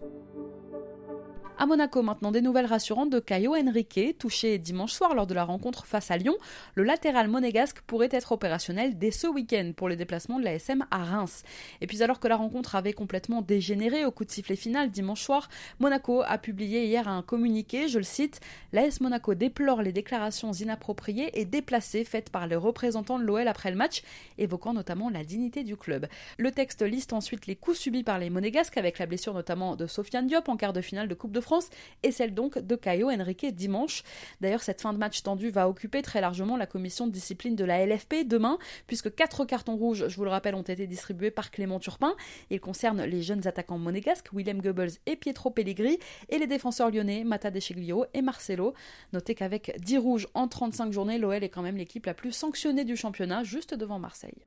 À 1.59 1.67
Monaco, 1.67 2.01
maintenant, 2.01 2.31
des 2.31 2.41
nouvelles 2.41 2.65
rassurantes 2.65 3.11
de 3.11 3.19
Caio 3.19 3.55
Henrique, 3.55 4.17
touché 4.17 4.57
dimanche 4.57 4.91
soir 4.91 5.13
lors 5.13 5.27
de 5.27 5.35
la 5.35 5.43
rencontre 5.43 5.85
face 5.85 6.09
à 6.09 6.17
Lyon. 6.17 6.35
Le 6.73 6.81
latéral 6.81 7.27
monégasque 7.27 7.81
pourrait 7.81 8.09
être 8.11 8.31
opérationnel 8.31 8.97
dès 8.97 9.11
ce 9.11 9.27
week-end 9.27 9.71
pour 9.77 9.87
les 9.87 9.95
déplacements 9.95 10.39
de 10.39 10.43
la 10.43 10.55
SM 10.55 10.83
à 10.89 11.03
Reims. 11.03 11.43
Et 11.79 11.85
puis, 11.85 12.01
alors 12.01 12.19
que 12.19 12.27
la 12.27 12.37
rencontre 12.37 12.73
avait 12.75 12.93
complètement 12.93 13.43
dégénéré 13.43 14.03
au 14.03 14.09
coup 14.09 14.25
de 14.25 14.31
sifflet 14.31 14.55
final 14.55 14.89
dimanche 14.89 15.21
soir, 15.21 15.47
Monaco 15.79 16.23
a 16.25 16.39
publié 16.39 16.85
hier 16.85 17.07
un 17.07 17.21
communiqué, 17.21 17.87
je 17.87 17.99
le 17.99 18.03
cite 18.03 18.41
L'AS 18.71 18.99
Monaco 18.99 19.35
déplore 19.35 19.83
les 19.83 19.91
déclarations 19.91 20.53
inappropriées 20.53 21.39
et 21.39 21.45
déplacées 21.45 22.03
faites 22.03 22.31
par 22.31 22.47
les 22.47 22.55
représentants 22.55 23.19
de 23.19 23.25
l'OL 23.25 23.47
après 23.47 23.69
le 23.69 23.77
match, 23.77 24.01
évoquant 24.39 24.73
notamment 24.73 25.11
la 25.11 25.23
dignité 25.23 25.63
du 25.63 25.77
club. 25.77 26.07
Le 26.39 26.49
texte 26.49 26.81
liste 26.81 27.13
ensuite 27.13 27.45
les 27.45 27.55
coups 27.55 27.77
subis 27.77 28.03
par 28.03 28.17
les 28.17 28.31
monégasques, 28.31 28.77
avec 28.77 28.97
la 28.97 29.05
blessure 29.05 29.35
notamment 29.35 29.75
de 29.75 29.85
Sofiane 29.85 30.25
Diop 30.25 30.49
en 30.49 30.57
quart 30.57 30.73
de 30.73 30.81
finale 30.81 31.07
de 31.07 31.13
Coupe 31.13 31.31
de 31.31 31.42
France 31.43 31.69
et 32.01 32.11
celle 32.11 32.33
donc 32.33 32.57
de 32.57 32.75
Caio 32.75 33.09
Henrique 33.09 33.45
dimanche. 33.53 34.03
D'ailleurs, 34.41 34.61
cette 34.61 34.81
fin 34.81 34.93
de 34.93 34.97
match 34.97 35.21
tendue 35.21 35.49
va 35.49 35.69
occuper 35.69 36.01
très 36.01 36.21
largement 36.21 36.57
la 36.57 36.65
commission 36.65 37.07
de 37.07 37.11
discipline 37.11 37.55
de 37.55 37.65
la 37.65 37.85
LFP 37.85 38.25
demain, 38.25 38.57
puisque 38.87 39.13
quatre 39.13 39.45
cartons 39.45 39.75
rouges, 39.75 40.07
je 40.07 40.15
vous 40.15 40.23
le 40.23 40.29
rappelle, 40.29 40.55
ont 40.55 40.61
été 40.61 40.87
distribués 40.87 41.31
par 41.31 41.51
Clément 41.51 41.79
Turpin. 41.79 42.15
Ils 42.49 42.59
concernent 42.59 43.03
les 43.03 43.21
jeunes 43.21 43.47
attaquants 43.47 43.77
monégasques, 43.77 44.29
Willem 44.33 44.61
Goebbels 44.61 44.93
et 45.05 45.15
Pietro 45.15 45.49
Pellegrini, 45.49 45.99
et 46.29 46.37
les 46.37 46.47
défenseurs 46.47 46.89
lyonnais, 46.89 47.23
Mata 47.23 47.51
Descheglio 47.51 48.05
et 48.13 48.21
Marcelo. 48.21 48.73
Notez 49.11 49.35
qu'avec 49.35 49.75
10 49.79 49.97
rouges 49.97 50.27
en 50.33 50.47
35 50.47 50.91
journées, 50.91 51.17
l'OL 51.17 51.43
est 51.43 51.49
quand 51.49 51.61
même 51.61 51.77
l'équipe 51.77 52.05
la 52.05 52.13
plus 52.13 52.31
sanctionnée 52.31 52.85
du 52.85 52.95
championnat, 52.95 53.43
juste 53.43 53.73
devant 53.73 53.99
Marseille. 53.99 54.45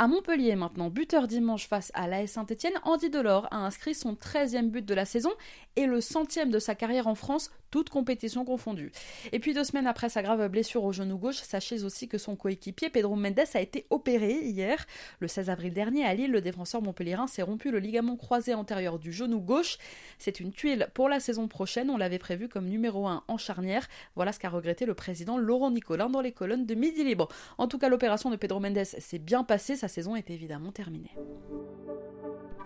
À 0.00 0.06
Montpellier 0.06 0.54
maintenant, 0.54 0.90
buteur 0.90 1.26
dimanche 1.26 1.66
face 1.66 1.90
à 1.92 2.06
l'AS 2.06 2.28
Saint-Etienne, 2.28 2.74
Andy 2.84 3.10
Delors 3.10 3.48
a 3.50 3.56
inscrit 3.56 3.96
son 3.96 4.14
13e 4.14 4.70
but 4.70 4.86
de 4.86 4.94
la 4.94 5.04
saison 5.04 5.32
et 5.74 5.86
le 5.86 6.00
centième 6.00 6.50
de 6.50 6.60
sa 6.60 6.76
carrière 6.76 7.08
en 7.08 7.16
France, 7.16 7.50
toute 7.70 7.90
compétition 7.90 8.44
confondue. 8.44 8.92
Et 9.32 9.40
puis 9.40 9.54
deux 9.54 9.64
semaines 9.64 9.86
après 9.86 10.08
sa 10.08 10.22
grave 10.22 10.48
blessure 10.48 10.84
au 10.84 10.92
genou 10.92 11.18
gauche, 11.18 11.36
sachez 11.36 11.82
aussi 11.82 12.08
que 12.08 12.16
son 12.16 12.36
coéquipier 12.36 12.90
Pedro 12.90 13.16
Mendes 13.16 13.40
a 13.54 13.60
été 13.60 13.86
opéré 13.90 14.34
hier. 14.42 14.86
Le 15.18 15.28
16 15.28 15.50
avril 15.50 15.72
dernier 15.72 16.04
à 16.04 16.14
Lille, 16.14 16.30
le 16.30 16.40
défenseur 16.40 16.80
montpellierin 16.80 17.26
s'est 17.26 17.42
rompu 17.42 17.70
le 17.70 17.78
ligament 17.78 18.16
croisé 18.16 18.54
antérieur 18.54 18.98
du 18.98 19.12
genou 19.12 19.40
gauche. 19.40 19.78
C'est 20.18 20.40
une 20.40 20.52
tuile 20.52 20.88
pour 20.94 21.08
la 21.08 21.20
saison 21.20 21.48
prochaine, 21.48 21.90
on 21.90 21.96
l'avait 21.96 22.18
prévu 22.18 22.48
comme 22.48 22.66
numéro 22.66 23.06
1 23.06 23.24
en 23.26 23.36
charnière. 23.36 23.86
Voilà 24.14 24.32
ce 24.32 24.38
qu'a 24.38 24.48
regretté 24.48 24.86
le 24.86 24.94
président 24.94 25.38
Laurent 25.38 25.70
Nicolin 25.70 26.08
dans 26.08 26.20
les 26.20 26.32
colonnes 26.32 26.66
de 26.66 26.74
Midi 26.74 27.04
Libre. 27.04 27.28
En 27.58 27.68
tout 27.68 27.78
cas, 27.78 27.88
l'opération 27.88 28.30
de 28.30 28.36
Pedro 28.36 28.60
Mendes 28.60 28.84
s'est 28.84 29.18
bien 29.18 29.44
passée, 29.44 29.76
saison 29.88 30.16
est 30.16 30.30
évidemment 30.30 30.72
terminée. 30.72 31.16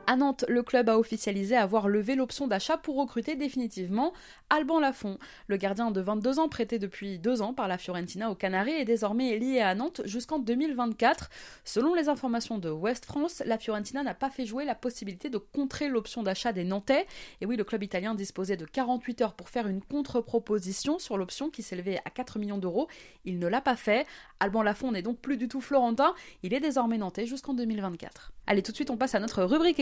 À 0.09 0.16
Nantes, 0.16 0.44
le 0.49 0.64
club 0.64 0.88
a 0.88 0.99
officialisé 0.99 1.56
avoir 1.56 1.88
levé 1.88 2.16
l'option 2.16 2.49
d'achat 2.49 2.76
pour 2.76 2.97
recruter 2.97 3.37
définitivement 3.37 4.12
Alban 4.50 4.80
Lafont. 4.80 5.16
Le 5.47 5.56
gardien 5.56 5.92
de 5.92 6.00
22 6.00 6.40
ans, 6.40 6.49
prêté 6.49 6.80
depuis 6.80 7.21
deux 7.21 7.40
ans 7.40 7.54
par 7.54 7.68
la 7.68 7.78
Fiorentina 7.78 8.28
aux 8.28 8.35
Canaries, 8.35 8.73
est 8.73 8.85
désormais 8.85 9.38
lié 9.38 9.61
à 9.61 9.76
Nantes 9.76 10.00
jusqu'en 10.04 10.40
2024. 10.40 11.30
Selon 11.64 11.94
les 11.94 12.09
informations 12.09 12.59
de 12.59 12.68
West 12.68 13.04
France, 13.04 13.44
la 13.47 13.59
Fiorentina 13.59 14.02
n'a 14.02 14.14
pas 14.14 14.28
fait 14.28 14.44
jouer 14.44 14.64
la 14.64 14.75
possibilité 14.75 15.30
de 15.30 15.38
contrer 15.38 15.88
l'option 15.88 16.25
d'achat 16.25 16.52
des 16.52 16.64
Nantais. 16.64 17.06
Et 17.40 17.47
oui, 17.47 17.56
le 17.56 17.62
club 17.62 17.85
italien 17.85 18.16
disposait 18.16 18.56
de 18.56 18.66
48 18.66 19.23
heures 19.23 19.35
pour 19.35 19.50
faire 19.50 19.68
une 19.68 19.82
contre-proposition 19.82 20.99
sur 20.99 21.16
l'option 21.16 21.49
qui 21.49 21.62
s'élevait 21.62 22.00
à 22.04 22.11
4 22.11 22.40
millions 22.40 22.59
d'euros. 22.59 22.88
Il 23.25 23.38
ne 23.38 23.47
l'a 23.47 23.61
pas 23.61 23.76
fait. 23.76 24.04
Alban 24.40 24.62
Lafont 24.62 24.90
n'est 24.90 25.02
donc 25.02 25.21
plus 25.21 25.37
du 25.37 25.47
tout 25.47 25.61
florentin. 25.61 26.12
Il 26.42 26.54
est 26.54 26.61
désormais 26.61 26.99
nantais 26.99 27.26
jusqu'en 27.26 27.54
2024. 27.54 28.32
Allez, 28.49 28.62
tout 28.62 28.73
de 28.73 28.76
suite, 28.76 28.90
on 28.90 28.97
passe 28.97 29.14
à 29.14 29.21
notre 29.21 29.44
rubrique 29.44 29.78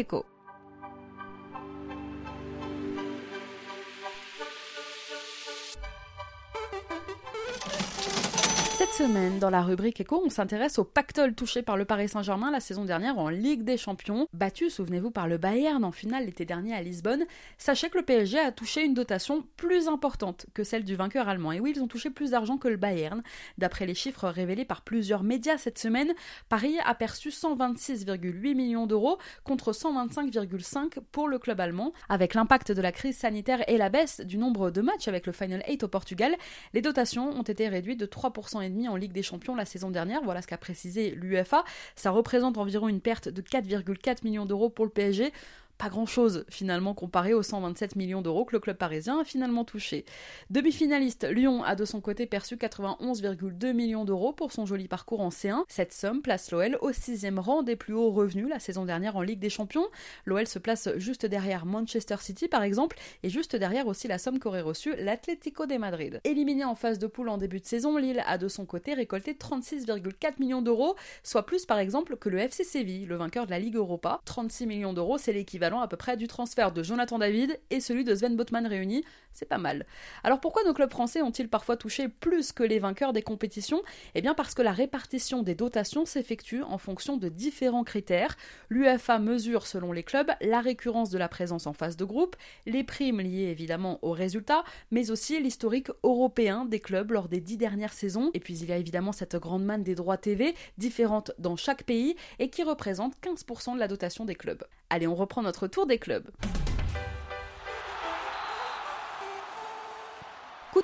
semaine, 9.01 9.39
dans 9.39 9.49
la 9.49 9.63
rubrique 9.63 9.99
écho, 9.99 10.21
on 10.23 10.29
s'intéresse 10.29 10.79
au 10.79 10.85
pactole 10.85 11.35
touché 11.35 11.63
par 11.63 11.79
le 11.79 11.87
Paris 11.87 12.11
Saint-Germain 12.11 12.51
la 12.51 12.61
saison 12.61 12.85
dernière 12.85 13.19
en 13.19 13.31
Ligue 13.31 13.65
des 13.65 13.79
Champions. 13.79 14.27
Battu, 14.35 14.69
souvenez-vous, 14.69 15.11
par 15.11 15.27
le 15.27 15.39
Bayern 15.39 15.83
en 15.85 15.91
finale 15.91 16.27
l'été 16.27 16.45
dernier 16.45 16.75
à 16.75 16.83
Lisbonne, 16.83 17.25
sachez 17.57 17.89
que 17.89 17.97
le 17.97 18.05
PSG 18.05 18.39
a 18.39 18.53
touché 18.53 18.85
une 18.85 18.93
dotation 18.93 19.47
plus 19.57 19.89
importante 19.89 20.45
que 20.53 20.65
celle 20.65 20.85
du 20.85 20.97
vainqueur 20.97 21.31
allemand. 21.31 21.53
Et 21.53 21.61
oui, 21.61 21.73
ils 21.75 21.83
ont 21.83 21.89
touché 21.89 22.11
plus 22.11 22.33
d'argent 22.33 22.59
que 22.59 22.69
le 22.69 22.77
Bayern. 22.77 23.23
D'après 23.57 23.87
les 23.87 23.95
chiffres 23.95 24.29
révélés 24.29 24.67
par 24.67 24.83
plusieurs 24.83 25.23
médias 25.23 25.57
cette 25.57 25.79
semaine, 25.79 26.13
Paris 26.51 26.77
a 26.85 26.95
perçu 26.95 27.31
126,8 27.31 28.55
millions 28.55 28.87
d'euros 28.87 29.17
contre 29.45 29.73
125,5 29.73 30.99
pour 31.11 31.27
le 31.27 31.39
club 31.39 31.59
allemand. 31.61 31.95
Avec 32.11 32.35
l'impact 32.35 32.71
de 32.71 32.83
la 32.83 32.93
crise 32.93 33.17
sanitaire 33.17 33.67
et 33.67 33.79
la 33.79 33.89
baisse 33.89 34.21
du 34.21 34.37
nombre 34.37 34.71
de 34.71 34.83
matchs 34.83 35.09
avec 35.09 35.27
le 35.27 35.33
Final 35.33 35.63
8 35.67 35.85
au 35.85 35.89
Portugal, 35.89 36.37
les 36.75 36.83
dotations 36.83 37.31
ont 37.31 37.43
été 37.43 37.67
réduites 37.67 37.99
de 37.99 38.05
3% 38.05 38.61
en 38.91 38.97
Ligue 38.97 39.13
des 39.13 39.23
Champions 39.23 39.55
la 39.55 39.65
saison 39.65 39.91
dernière. 39.91 40.23
Voilà 40.23 40.43
ce 40.43 40.47
qu'a 40.47 40.59
précisé 40.59 41.11
l'UFA. 41.13 41.65
Ça 41.97 42.11
représente 42.11 42.59
environ 42.59 42.89
une 42.89 43.01
perte 43.01 43.29
de 43.29 43.43
4,4 43.43 44.25
millions 44.25 44.47
d'euros 44.47 44.69
pour 44.69 44.85
le 44.85 44.91
PSG 44.91 45.33
pas 45.81 45.89
grand-chose 45.89 46.45
finalement 46.51 46.93
comparé 46.93 47.33
aux 47.33 47.43
127 47.43 47.97
millions 47.97 48.21
d'euros 48.21 48.45
que 48.45 48.53
le 48.55 48.61
club 48.61 48.77
parisien 48.77 49.21
a 49.21 49.25
finalement 49.25 49.65
touché. 49.65 50.05
Demi-finaliste, 50.51 51.25
Lyon 51.25 51.65
a 51.65 51.75
de 51.75 51.87
son 51.87 52.03
côté 52.03 52.27
perçu 52.27 52.57
91,2 52.57 53.73
millions 53.73 54.05
d'euros 54.05 54.35
pour 54.35 54.53
son 54.53 54.67
joli 54.67 54.89
parcours 54.89 55.23
en 55.23 55.31
C1. 55.31 55.65
Cette 55.69 55.95
somme 55.95 56.21
place 56.21 56.51
l'OL 56.51 56.77
au 56.83 56.93
sixième 56.93 57.39
rang 57.39 57.63
des 57.63 57.77
plus 57.77 57.95
hauts 57.95 58.11
revenus 58.11 58.47
la 58.51 58.59
saison 58.59 58.85
dernière 58.85 59.17
en 59.17 59.23
Ligue 59.23 59.39
des 59.39 59.49
Champions. 59.49 59.87
L'OL 60.27 60.47
se 60.47 60.59
place 60.59 60.91
juste 60.97 61.25
derrière 61.25 61.65
Manchester 61.65 62.17
City 62.21 62.47
par 62.47 62.63
exemple 62.63 62.99
et 63.23 63.31
juste 63.31 63.57
derrière 63.57 63.87
aussi 63.87 64.07
la 64.07 64.19
somme 64.19 64.39
qu'aurait 64.39 64.61
reçue 64.61 64.95
l'Atlético 64.97 65.65
de 65.65 65.79
Madrid. 65.79 66.21
Éliminé 66.25 66.63
en 66.63 66.75
phase 66.75 66.99
de 66.99 67.07
poule 67.07 67.31
en 67.31 67.39
début 67.39 67.61
de 67.61 67.67
saison, 67.67 67.97
Lille 67.97 68.23
a 68.27 68.37
de 68.37 68.49
son 68.49 68.67
côté 68.67 68.93
récolté 68.93 69.33
36,4 69.33 70.35
millions 70.41 70.61
d'euros, 70.61 70.95
soit 71.23 71.47
plus 71.47 71.65
par 71.65 71.79
exemple 71.79 72.19
que 72.19 72.29
le 72.29 72.39
FC 72.39 72.65
Séville, 72.65 73.07
le 73.07 73.17
vainqueur 73.17 73.47
de 73.47 73.51
la 73.51 73.59
Ligue 73.59 73.77
Europa. 73.77 74.21
36 74.27 74.67
millions 74.67 74.93
d'euros, 74.93 75.17
c'est 75.17 75.33
l'équivalent 75.33 75.70
à 75.79 75.87
peu 75.87 75.97
près 75.97 76.17
du 76.17 76.27
transfert 76.27 76.73
de 76.73 76.83
Jonathan 76.83 77.19
David 77.19 77.61
et 77.71 77.81
celui 77.81 78.03
de 78.03 78.15
Sven 78.15 78.37
Botman 78.37 78.67
réunis. 78.67 79.05
C'est 79.33 79.49
pas 79.49 79.59
mal. 79.59 79.87
Alors 80.25 80.41
pourquoi 80.41 80.65
nos 80.65 80.75
clubs 80.75 80.91
français 80.91 81.23
ont-ils 81.23 81.49
parfois 81.49 81.77
touché 81.77 82.09
plus 82.09 82.51
que 82.51 82.65
les 82.65 82.81
vainqueurs 82.81 83.13
des 83.13 83.23
compétitions? 83.23 83.81
Eh 84.17 84.23
bien 84.23 84.35
parce 84.35 84.55
que 84.55 84.63
la 84.63 84.73
répartition 84.73 85.45
des 85.45 85.55
dotations 85.55 86.05
s'effectue 86.05 86.63
en 86.63 86.79
fonction 86.79 87.17
de 87.17 87.29
différents 87.29 87.85
critères. 87.85 88.37
L'UFA 88.71 89.21
mesure 89.21 89.67
selon 89.67 89.93
les 89.93 90.03
clubs 90.03 90.33
la 90.41 90.61
récurrence 90.61 91.11
de 91.11 91.19
la 91.19 91.29
présence 91.29 91.67
en 91.67 91.73
phase 91.73 91.97
de 91.97 92.05
groupe, 92.05 92.37
les 92.67 92.83
primes 92.83 93.21
liées 93.21 93.51
évidemment 93.51 93.99
aux 94.03 94.13
résultats, 94.13 94.65
mais 94.91 95.11
aussi 95.11 95.41
l'historique 95.41 95.91
européen 96.03 96.65
des 96.65 96.81
clubs 96.81 97.11
lors 97.13 97.29
des 97.29 97.41
dix 97.41 97.57
dernières 97.57 97.93
saisons. 97.93 98.31
Et 98.35 98.41
puis 98.41 98.59
il 98.59 98.69
y 98.69 98.73
a 98.73 98.77
évidemment 98.77 99.13
cette 99.13 99.37
grande 99.37 99.65
manne 99.65 99.83
des 99.83 99.95
droits 99.95 100.17
TV, 100.17 100.55
différentes 100.79 101.33
dans 101.39 101.57
chaque 101.57 101.85
pays, 101.85 102.17
et 102.39 102.51
qui 102.51 102.63
représente 102.63 103.15
15% 103.23 103.75
de 103.75 103.79
la 103.79 103.89
dotation 103.89 104.25
des 104.25 104.35
clubs. 104.35 104.65
Allez, 104.93 105.07
on 105.07 105.15
reprend 105.15 105.43
notre 105.43 105.69
tour 105.69 105.87
des 105.87 105.99
clubs. 105.99 106.29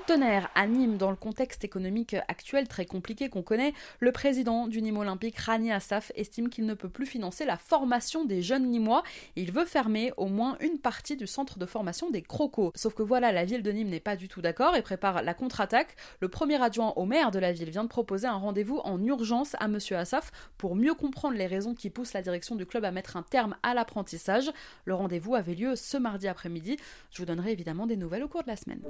Tonnerre 0.06 0.50
à 0.54 0.68
Nîmes 0.68 0.98
dans 0.98 1.10
le 1.10 1.16
contexte 1.16 1.64
économique 1.64 2.14
actuel 2.28 2.68
très 2.68 2.86
compliqué 2.86 3.28
qu'on 3.28 3.42
connaît, 3.42 3.74
le 3.98 4.12
président 4.12 4.68
du 4.68 4.80
Nîmes 4.80 4.98
Olympique, 4.98 5.36
Rani 5.36 5.72
Assaf, 5.72 6.12
estime 6.14 6.48
qu'il 6.48 6.64
ne 6.64 6.74
peut 6.74 6.88
plus 6.88 7.06
financer 7.06 7.44
la 7.44 7.56
formation 7.56 8.24
des 8.24 8.40
jeunes 8.40 8.66
Nîmois. 8.66 9.02
Il 9.34 9.50
veut 9.50 9.64
fermer 9.64 10.12
au 10.16 10.26
moins 10.26 10.58
une 10.60 10.78
partie 10.78 11.16
du 11.16 11.26
centre 11.26 11.58
de 11.58 11.66
formation 11.66 12.08
des 12.08 12.22
Crocos. 12.22 12.70
Sauf 12.76 12.94
que 12.94 13.02
voilà, 13.02 13.32
la 13.32 13.44
ville 13.44 13.64
de 13.64 13.72
Nîmes 13.72 13.88
n'est 13.88 13.98
pas 13.98 14.14
du 14.14 14.28
tout 14.28 14.40
d'accord 14.40 14.76
et 14.76 14.82
prépare 14.82 15.22
la 15.22 15.34
contre-attaque. 15.34 15.96
Le 16.20 16.28
premier 16.28 16.62
adjoint 16.62 16.92
au 16.94 17.04
maire 17.04 17.32
de 17.32 17.40
la 17.40 17.52
ville 17.52 17.70
vient 17.70 17.84
de 17.84 17.88
proposer 17.88 18.28
un 18.28 18.36
rendez-vous 18.36 18.78
en 18.84 19.02
urgence 19.02 19.56
à 19.58 19.66
monsieur 19.66 19.96
Assaf 19.96 20.30
pour 20.56 20.76
mieux 20.76 20.94
comprendre 20.94 21.36
les 21.36 21.48
raisons 21.48 21.74
qui 21.74 21.90
poussent 21.90 22.12
la 22.12 22.22
direction 22.22 22.54
du 22.54 22.64
club 22.64 22.84
à 22.84 22.92
mettre 22.92 23.16
un 23.16 23.22
terme 23.22 23.56
à 23.64 23.74
l'apprentissage. 23.74 24.52
Le 24.84 24.94
rendez-vous 24.94 25.34
avait 25.34 25.54
lieu 25.54 25.74
ce 25.74 25.96
mardi 25.96 26.28
après-midi. 26.28 26.76
Je 27.10 27.18
vous 27.18 27.26
donnerai 27.26 27.50
évidemment 27.50 27.88
des 27.88 27.96
nouvelles 27.96 28.22
au 28.22 28.28
cours 28.28 28.44
de 28.44 28.48
la 28.48 28.56
semaine. 28.56 28.82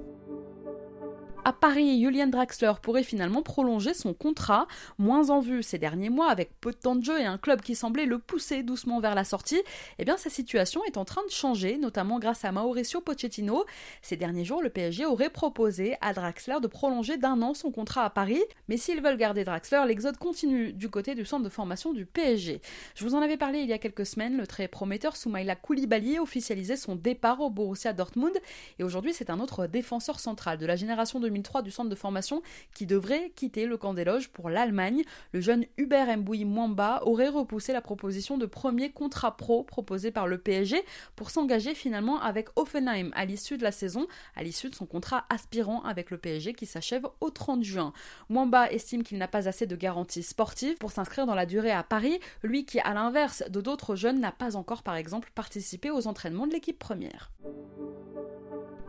À 1.47 1.53
Paris, 1.53 2.03
Julian 2.03 2.27
Draxler 2.27 2.73
pourrait 2.83 3.05
finalement 3.05 3.41
prolonger 3.41 3.95
son 3.95 4.15
contrat, 4.15 4.67
moins 4.99 5.31
en 5.31 5.39
vue 5.39 5.63
ces 5.63 5.79
derniers 5.79 6.11
mois 6.11 6.29
avec 6.29 6.51
peu 6.61 6.73
de 6.73 6.77
temps 6.77 6.97
de 6.97 7.05
jeu 7.05 7.21
et 7.21 7.25
un 7.25 7.39
club 7.39 7.61
qui 7.61 7.77
semblait 7.77 8.05
le 8.05 8.19
pousser 8.19 8.65
doucement 8.65 8.99
vers 8.99 9.15
la 9.15 9.23
sortie. 9.23 9.63
Eh 10.01 10.05
bien, 10.05 10.17
sa 10.17 10.29
situation 10.29 10.83
est 10.87 10.97
en 10.97 11.05
train 11.05 11.25
de 11.25 11.31
changer, 11.31 11.79
notamment 11.79 12.19
grâce 12.19 12.45
à 12.45 12.51
Mauricio 12.51 13.01
Pochettino. 13.01 13.65
Ces 14.03 14.17
derniers 14.17 14.45
jours, 14.45 14.61
le 14.61 14.71
PSG 14.71 15.07
aurait 15.07 15.31
proposé 15.31 15.95
à 16.01 16.13
Draxler 16.13 16.57
de 16.61 16.67
prolonger 16.67 17.17
d'un 17.17 17.41
an 17.43 17.55
son 17.55 17.71
contrat 17.71 18.03
à 18.03 18.11
Paris, 18.11 18.43
mais 18.67 18.77
s'ils 18.77 19.01
veulent 19.01 19.17
garder 19.17 19.45
Draxler, 19.45 19.85
l'exode 19.87 20.17
continue 20.17 20.73
du 20.73 20.91
côté 20.91 21.15
du 21.15 21.25
centre 21.25 21.45
de 21.45 21.49
formation 21.49 21.93
du 21.93 22.07
PSG. 22.07 22.61
Je 22.97 23.05
vous 23.05 23.15
en 23.15 23.23
avais 23.23 23.37
parlé 23.37 23.61
il 23.61 23.69
y 23.69 23.73
a 23.73 23.79
quelques 23.79 24.07
semaines, 24.07 24.37
le 24.37 24.49
très 24.49 24.67
prometteur 24.67 25.15
Soumaïla 25.15 25.55
Koulibaly 25.55 26.19
officialisait 26.19 26.75
son 26.75 26.97
départ 26.97 27.41
au 27.41 27.51
Borussia 27.51 27.93
Dortmund 27.93 28.37
et 28.81 28.83
aujourd'hui 28.83 29.13
c'est 29.13 29.31
un 29.31 29.39
autre 29.39 29.69
défenseur 29.69 30.19
central 30.19 30.59
de 30.59 30.67
la 30.67 30.75
génération 30.75 30.96
2000 30.97 31.43
du 31.63 31.71
centre 31.71 31.89
de 31.89 31.95
formation 31.95 32.43
qui 32.75 32.87
devrait 32.87 33.31
quitter 33.35 33.67
le 33.67 33.77
camp 33.77 33.95
des 33.95 34.05
loges 34.05 34.29
pour 34.29 34.51
l'Allemagne. 34.51 35.03
Le 35.33 35.41
jeune 35.41 35.65
Hubert 35.77 36.17
Mboui 36.17 36.45
Mwamba 36.45 37.03
aurait 37.05 37.29
repoussé 37.29 37.73
la 37.73 37.81
proposition 37.81 38.39
de 38.39 38.47
premier 38.47 38.91
contrat 38.91 39.37
pro 39.37 39.63
proposé 39.63 40.11
par 40.11 40.27
le 40.27 40.39
PSG 40.39 40.83
pour 41.15 41.31
s'engager 41.31 41.75
finalement 41.75 42.21
avec 42.21 42.49
Offenheim 42.57 43.11
à 43.15 43.25
l'issue 43.25 43.59
de 43.59 43.63
la 43.63 43.73
saison, 43.73 44.07
à 44.35 44.43
l'issue 44.43 44.71
de 44.71 44.75
son 44.75 44.87
contrat 44.87 45.25
aspirant 45.31 45.83
avec 45.83 46.11
le 46.11 46.19
PSG 46.19 46.55
qui 46.55 46.67
s'achève 46.67 47.07
au 47.21 47.31
30 47.31 47.63
juin. 47.63 47.93
Mwamba 48.29 48.71
estime 48.73 49.03
qu'il 49.03 49.19
n'a 49.19 49.29
pas 49.29 49.49
assez 49.49 49.67
de 49.67 49.77
garanties 49.77 50.23
sportives 50.23 50.77
pour 50.77 50.93
s'inscrire 50.93 51.27
dans 51.27 51.35
la 51.35 51.47
durée 51.47 51.73
à 51.73 51.83
Paris, 51.83 52.19
lui 52.43 52.65
qui 52.65 52.81
à 52.81 52.95
l'inverse 52.95 53.45
de 53.51 53.61
d'autres 53.61 53.97
jeunes 53.97 54.21
n'a 54.21 54.33
pas 54.33 54.57
encore 54.57 54.83
par 54.83 54.97
exemple 54.97 55.31
participé 55.35 55.91
aux 55.91 56.07
entraînements 56.07 56.47
de 56.47 56.53
l'équipe 56.53 56.79
première. 56.79 57.31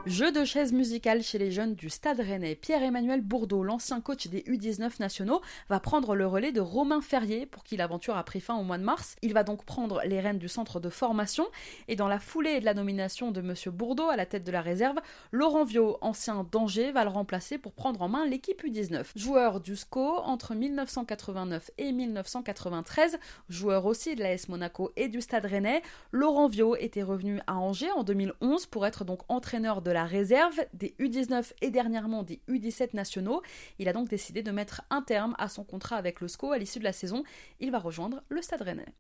Jeu 0.06 0.32
de 0.32 0.46
chaises 0.46 0.72
musicales 0.72 1.22
chez 1.22 1.38
les 1.38 1.52
jeunes 1.52 1.76
du 1.76 1.90
Stade 1.90 2.22
Rennais. 2.22 2.56
Pierre-Emmanuel 2.56 3.20
Bourdeau, 3.20 3.62
l'ancien 3.62 4.00
coach 4.00 4.28
des 4.28 4.40
U19 4.42 5.02
nationaux, 5.02 5.42
va 5.68 5.82
prendre 5.82 6.16
le 6.16 6.26
relais 6.26 6.54
de 6.54 6.62
Romain 6.62 7.02
Ferrier 7.02 7.46
pour 7.46 7.66
qui 7.66 7.76
l'aventure 7.76 8.16
a 8.16 8.24
pris 8.24 8.40
fin 8.40 8.56
au 8.56 8.64
mois 8.64 8.78
de 8.78 8.84
mars. 8.84 9.18
Il 9.22 9.34
va 9.34 9.44
donc 9.44 9.66
prendre 9.66 10.02
les 10.06 10.22
rênes 10.22 10.38
du 10.38 10.48
centre 10.48 10.80
de 10.80 10.90
formation 10.90 11.46
et 11.90 11.98
dans 11.98 12.08
la 12.08 12.20
foulée 12.20 12.62
de 12.62 12.66
la 12.66 12.74
nomination 12.74 13.32
de 13.32 13.42
Monsieur 13.42 13.72
Bourdeau 13.72 14.08
à 14.08 14.16
la 14.16 14.26
tête 14.26 14.46
de 14.46 14.52
la 14.52 14.62
réserve, 14.62 14.98
Laurent 15.34 15.66
Viau, 15.66 15.98
ancien 16.00 16.48
d'Angers, 16.50 16.94
va 16.94 17.04
le 17.04 17.10
remplacer 17.10 17.58
pour 17.58 17.74
prendre 17.74 18.02
en 18.02 18.08
main 18.08 18.26
l'équipe 18.26 18.64
U19. 18.64 19.08
Joueur 19.18 19.60
du 19.60 19.76
SCO 19.76 20.20
entre 20.20 20.56
1989 20.56 21.72
et 21.78 21.92
1993, 21.92 23.20
joueur 23.50 23.86
aussi 23.86 24.16
de 24.16 24.24
l'AS 24.24 24.48
Monaco 24.48 24.92
et 24.96 25.10
du 25.10 25.20
Stade 25.20 25.46
Rennais, 25.46 25.82
Laurent 26.14 26.48
Viau 26.48 26.78
était 26.78 27.04
revenu 27.04 27.42
à 27.46 27.56
Angers 27.56 27.92
en 27.92 28.04
2011 28.04 28.68
pour 28.68 28.86
être 28.86 29.04
donc 29.04 29.20
entraîneur 29.28 29.82
de 29.82 29.92
la 29.92 29.97
réserve, 30.06 30.60
des 30.74 30.96
U19 31.00 31.54
et 31.62 31.70
dernièrement 31.70 32.24
des 32.24 32.42
U17 32.50 32.96
nationaux. 32.96 33.42
Il 33.80 33.88
a 33.88 33.94
donc 33.94 34.10
décidé 34.10 34.44
de 34.44 34.52
mettre 34.52 34.82
un 34.90 35.02
terme 35.02 35.36
à 35.38 35.50
son 35.50 35.64
contrat 35.64 35.98
avec 35.98 36.22
le 36.22 36.28
SCO 36.28 36.52
à 36.52 36.58
l'issue 36.58 36.80
de 36.80 36.84
la 36.84 36.94
saison. 36.94 37.24
Il 37.60 37.72
va 37.72 37.80
rejoindre 37.80 38.24
le 38.30 38.42
Stade 38.42 38.62
Rennais. 38.62 38.94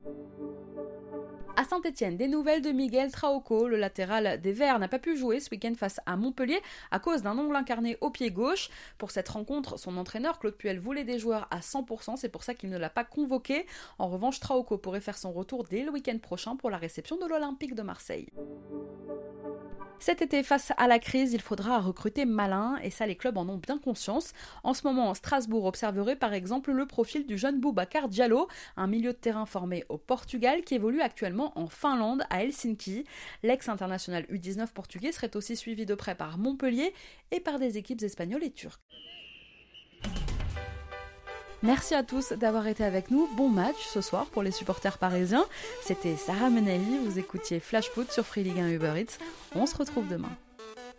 À 1.59 1.63
Saint-Etienne, 1.63 2.17
des 2.17 2.27
nouvelles 2.27 2.61
de 2.61 2.69
Miguel 2.69 3.11
Traoco, 3.11 3.67
le 3.67 3.77
latéral 3.77 4.39
des 4.39 4.51
Verts, 4.51 4.77
n'a 4.77 4.87
pas 4.87 4.99
pu 4.99 5.17
jouer 5.17 5.39
ce 5.39 5.49
week-end 5.49 5.73
face 5.75 5.99
à 6.05 6.15
Montpellier 6.15 6.61
à 6.91 6.99
cause 6.99 7.23
d'un 7.23 7.35
ongle 7.35 7.55
incarné 7.55 7.97
au 7.99 8.11
pied 8.11 8.29
gauche. 8.29 8.69
Pour 8.99 9.09
cette 9.09 9.27
rencontre, 9.29 9.79
son 9.79 9.97
entraîneur 9.97 10.37
Claude 10.37 10.55
Puel 10.55 10.77
voulait 10.77 11.03
des 11.03 11.17
joueurs 11.17 11.47
à 11.49 11.61
100%, 11.61 12.15
c'est 12.15 12.29
pour 12.29 12.43
ça 12.43 12.53
qu'il 12.53 12.69
ne 12.69 12.77
l'a 12.77 12.91
pas 12.91 13.03
convoqué. 13.03 13.65
En 13.97 14.07
revanche, 14.07 14.39
Traoco 14.39 14.77
pourrait 14.77 15.01
faire 15.01 15.17
son 15.17 15.31
retour 15.31 15.63
dès 15.63 15.81
le 15.81 15.89
week-end 15.89 16.19
prochain 16.19 16.57
pour 16.57 16.69
la 16.69 16.77
réception 16.77 17.17
de 17.17 17.25
l'Olympique 17.25 17.73
de 17.73 17.81
Marseille. 17.81 18.27
Cet 19.99 20.21
été, 20.21 20.43
face 20.43 20.71
à 20.77 20.87
la 20.87 20.99
crise, 20.99 21.33
il 21.33 21.41
faudra 21.41 21.79
recruter 21.79 22.25
malin, 22.25 22.77
et 22.83 22.91
ça 22.91 23.07
les 23.07 23.15
clubs 23.15 23.37
en 23.37 23.49
ont 23.49 23.57
bien 23.57 23.79
conscience. 23.79 24.33
En 24.63 24.73
ce 24.73 24.85
moment, 24.85 25.13
Strasbourg 25.15 25.65
observerait 25.65 26.15
par 26.15 26.33
exemple 26.33 26.71
le 26.71 26.85
profil 26.85 27.25
du 27.25 27.37
jeune 27.37 27.59
Boubacar 27.59 28.07
Diallo, 28.07 28.47
un 28.77 28.87
milieu 28.87 29.13
de 29.13 29.17
terrain 29.17 29.47
formé 29.47 29.85
au 29.89 29.97
Portugal 29.97 30.61
qui 30.61 30.75
évolue 30.75 31.01
actuellement 31.01 31.51
en 31.57 31.67
Finlande, 31.67 32.23
à 32.29 32.43
Helsinki. 32.43 33.05
L'ex-international 33.41 34.23
U19 34.31 34.71
portugais 34.71 35.11
serait 35.11 35.35
aussi 35.35 35.55
suivi 35.55 35.85
de 35.85 35.95
près 35.95 36.15
par 36.15 36.37
Montpellier 36.37 36.93
et 37.31 37.39
par 37.39 37.57
des 37.57 37.77
équipes 37.77 38.03
espagnoles 38.03 38.43
et 38.43 38.51
turques. 38.51 38.81
Merci 41.63 41.95
à 41.95 42.03
tous 42.03 42.33
d'avoir 42.33 42.67
été 42.67 42.83
avec 42.83 43.09
nous. 43.09 43.27
Bon 43.35 43.49
match 43.49 43.75
ce 43.91 44.01
soir 44.01 44.27
pour 44.27 44.43
les 44.43 44.51
supporters 44.51 44.99
parisiens. 44.99 45.45
C'était 45.81 46.15
Sarah 46.15 46.49
Menali, 46.49 46.99
vous 47.03 47.17
écoutiez 47.17 47.59
Flash 47.59 47.89
Foot 47.89 48.11
sur 48.11 48.25
Free 48.25 48.43
Ligue 48.43 48.59
1 48.59 48.69
Uber 48.69 48.93
Eats. 48.95 49.17
On 49.55 49.65
se 49.65 49.75
retrouve 49.75 50.07
demain. 50.07 50.29